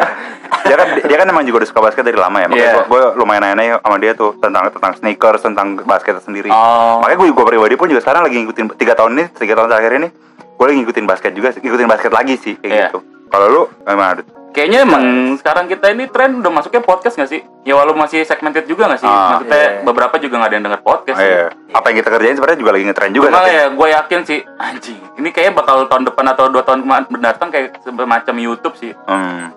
[0.63, 2.85] dia kan dia kan emang juga udah suka basket dari lama ya makanya Iya.
[2.85, 7.01] gue lumayan nanya sama dia tuh tentang tentang sneakers tentang basket sendiri Oh.
[7.01, 9.93] makanya gue gue pribadi pun juga sekarang lagi ngikutin tiga tahun ini tiga tahun terakhir
[9.97, 10.09] ini
[10.55, 12.87] gue lagi ngikutin basket juga ngikutin basket lagi sih kayak Iya.
[12.87, 14.23] gitu kalau lu gimana?
[14.55, 15.03] Kayaknya emang
[15.35, 17.43] sekarang kita ini tren udah masuknya podcast gak sih?
[17.63, 19.05] Ya walau masih segmented juga gak sih?
[19.05, 19.83] Ah, Maksudnya iya.
[19.83, 21.27] beberapa juga gak ada yang denger podcast Oh, sih.
[21.29, 21.47] iya.
[21.75, 24.99] apa yang kita kerjain sebenarnya juga lagi ngetren juga Cuma ya gue yakin sih anjing
[25.17, 29.51] ini kayaknya bakal tahun depan atau dua tahun mendatang kayak semacam YouTube sih Hmm.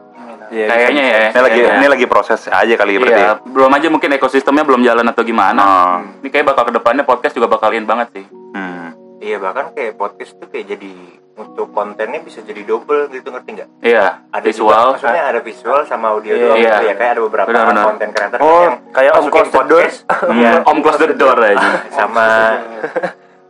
[0.47, 1.77] Iya, kayaknya ya ini lagi Kayaknya.
[1.77, 5.21] ini lagi proses aja kali ya berarti Iya, belum aja mungkin ekosistemnya belum jalan atau
[5.21, 5.95] gimana Ah.
[6.17, 8.95] ini kayak bakal ke depannya podcast juga bakal in banget sih Hmm.
[9.17, 10.93] Iya bahkan kayak podcast tuh kayak jadi
[11.35, 13.69] untuk kontennya bisa jadi double gitu ngerti nggak?
[13.81, 16.69] iya Ada visual juga, maksudnya ada visual sama audio Iya, doang iya.
[16.71, 17.85] gitu ya kayak ada beberapa Benar-benar.
[17.87, 19.81] konten kreator Oh, yang kayak Om Close the Door.
[19.83, 19.97] podcast,
[20.37, 20.51] Iya.
[20.63, 22.25] om close the door aja sama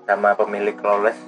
[0.04, 1.20] sama pemilik lawless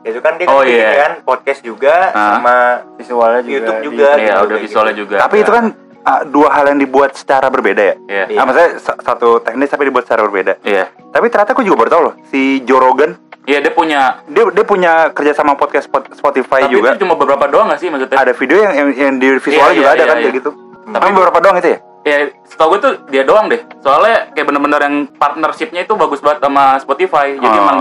[0.00, 0.92] itu kan dia Oh, kan bikin iya.
[0.98, 2.36] kan podcast juga Ah.
[2.36, 2.54] sama
[2.96, 4.08] visualnya juga YouTube di- juga.
[4.14, 5.02] iya gitu, udah visualnya gitu.
[5.02, 5.64] juga tapi itu kan
[6.02, 7.94] ah, dua hal yang dibuat secara berbeda ya?
[8.02, 8.24] Iya.
[8.26, 8.38] Iya.
[8.38, 10.58] Ah, maksudnya sa- satu teknis tapi dibuat secara berbeda.
[10.62, 10.88] Iya.
[11.06, 13.16] Tapi ternyata aku juga baru tahu loh si Joe Rogan.
[13.42, 16.92] Iya dia punya dia dia punya kerja sama podcast Spot- Spotify tapi juga.
[16.92, 18.14] itu cuma beberapa doang gak sih maksudnya?
[18.14, 20.22] Ada video yang yang, yang di visualnya Iya, juga iya, ada iya, kan iya.
[20.22, 20.50] kayak gitu.
[20.52, 21.78] Tapi- tapi beberapa doang itu ya?
[22.00, 23.60] Ya setahu gue tuh dia doang deh.
[23.78, 27.34] Soalnya kayak bener-bener yang partnershipnya itu bagus banget sama Spotify.
[27.34, 27.62] Jadi Oh.
[27.62, 27.78] emang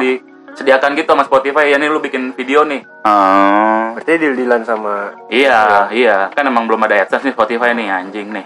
[0.59, 1.71] disediakan gitu sama Spotify.
[1.71, 2.83] Ya nih lu bikin video nih.
[3.07, 3.95] Hmm.
[3.95, 6.27] Berarti deal-dealan sama iya iya.
[6.35, 8.43] Kan emang belum ada AdSense nih Spotify nih anjing nih.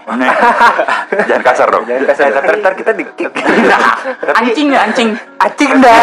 [1.28, 1.82] Jangan kasar dong.
[1.90, 2.30] Jangan kasar.
[2.30, 3.34] Ntar, ntar kita di kick.
[4.38, 5.10] anjing ya anjing.
[5.42, 5.98] Acing dah.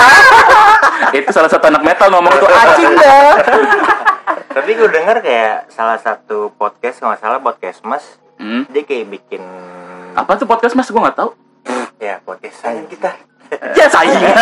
[1.16, 3.32] Itu salah satu anak metal ngomong tuh anjing dah.
[4.52, 8.04] Tapi gue denger kayak salah satu podcast kalau nggak salah podcast mas
[8.36, 8.68] hmm.
[8.68, 9.40] dia kayak bikin
[10.12, 11.32] apa tuh podcast mas gue nggak tahu.
[12.04, 13.31] Ya podcast sayang kita
[13.80, 14.34] ya saingan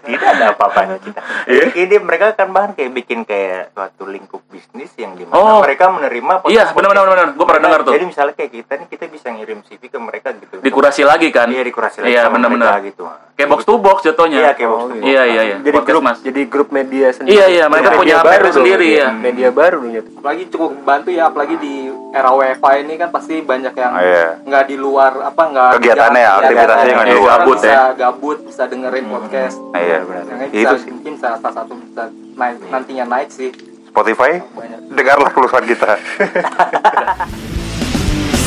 [0.00, 1.20] tidak ada apa-apanya kita.
[1.44, 1.62] Iya.
[1.68, 5.60] Jadi dia mereka kan bahkan kayak bikin kayak suatu lingkup bisnis yang di mana Oh.
[5.60, 8.86] mereka menerima iya benar benar benar gue pernah dengar tuh Jadi misalnya kayak kita nih
[8.88, 10.54] kita bisa ngirim CV ke mereka gitu.
[10.58, 13.02] dikurasi lagi kan Iya dikurasi lagi iya sama benar-benar mereka gitu.
[13.34, 15.04] kayak box to box jatuhnya Iya kayak box to box.
[15.04, 17.34] iya iya iya Jadi Podcast grup mas jadi grup media sendiri.
[17.34, 19.08] Iya, iya, mereka Media punya baru media sendiri, ya.
[19.12, 20.02] Media baru ya.
[20.02, 21.74] apalagi cukup bantu ya apalagi di
[22.08, 24.40] era WFA ini kan pasti banyak yang oh, iya.
[24.40, 27.60] nggak di luar apa nggak kegiatannya ya aktivitasnya nggak di luar gabut ya.
[27.60, 29.12] bisa ya gabut bisa dengerin hmm.
[29.12, 29.56] podcast.
[29.60, 32.68] Nah, iya benar iya, itu mungkin salah, satu bisa naik, iya.
[32.72, 33.50] nantinya naik sih.
[33.88, 34.40] Spotify?
[34.88, 35.96] Dengarlah keluhan kita.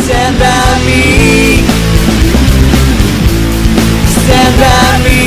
[0.02, 0.42] Stand
[0.86, 1.02] me.
[4.10, 4.62] Stand
[5.06, 5.21] me.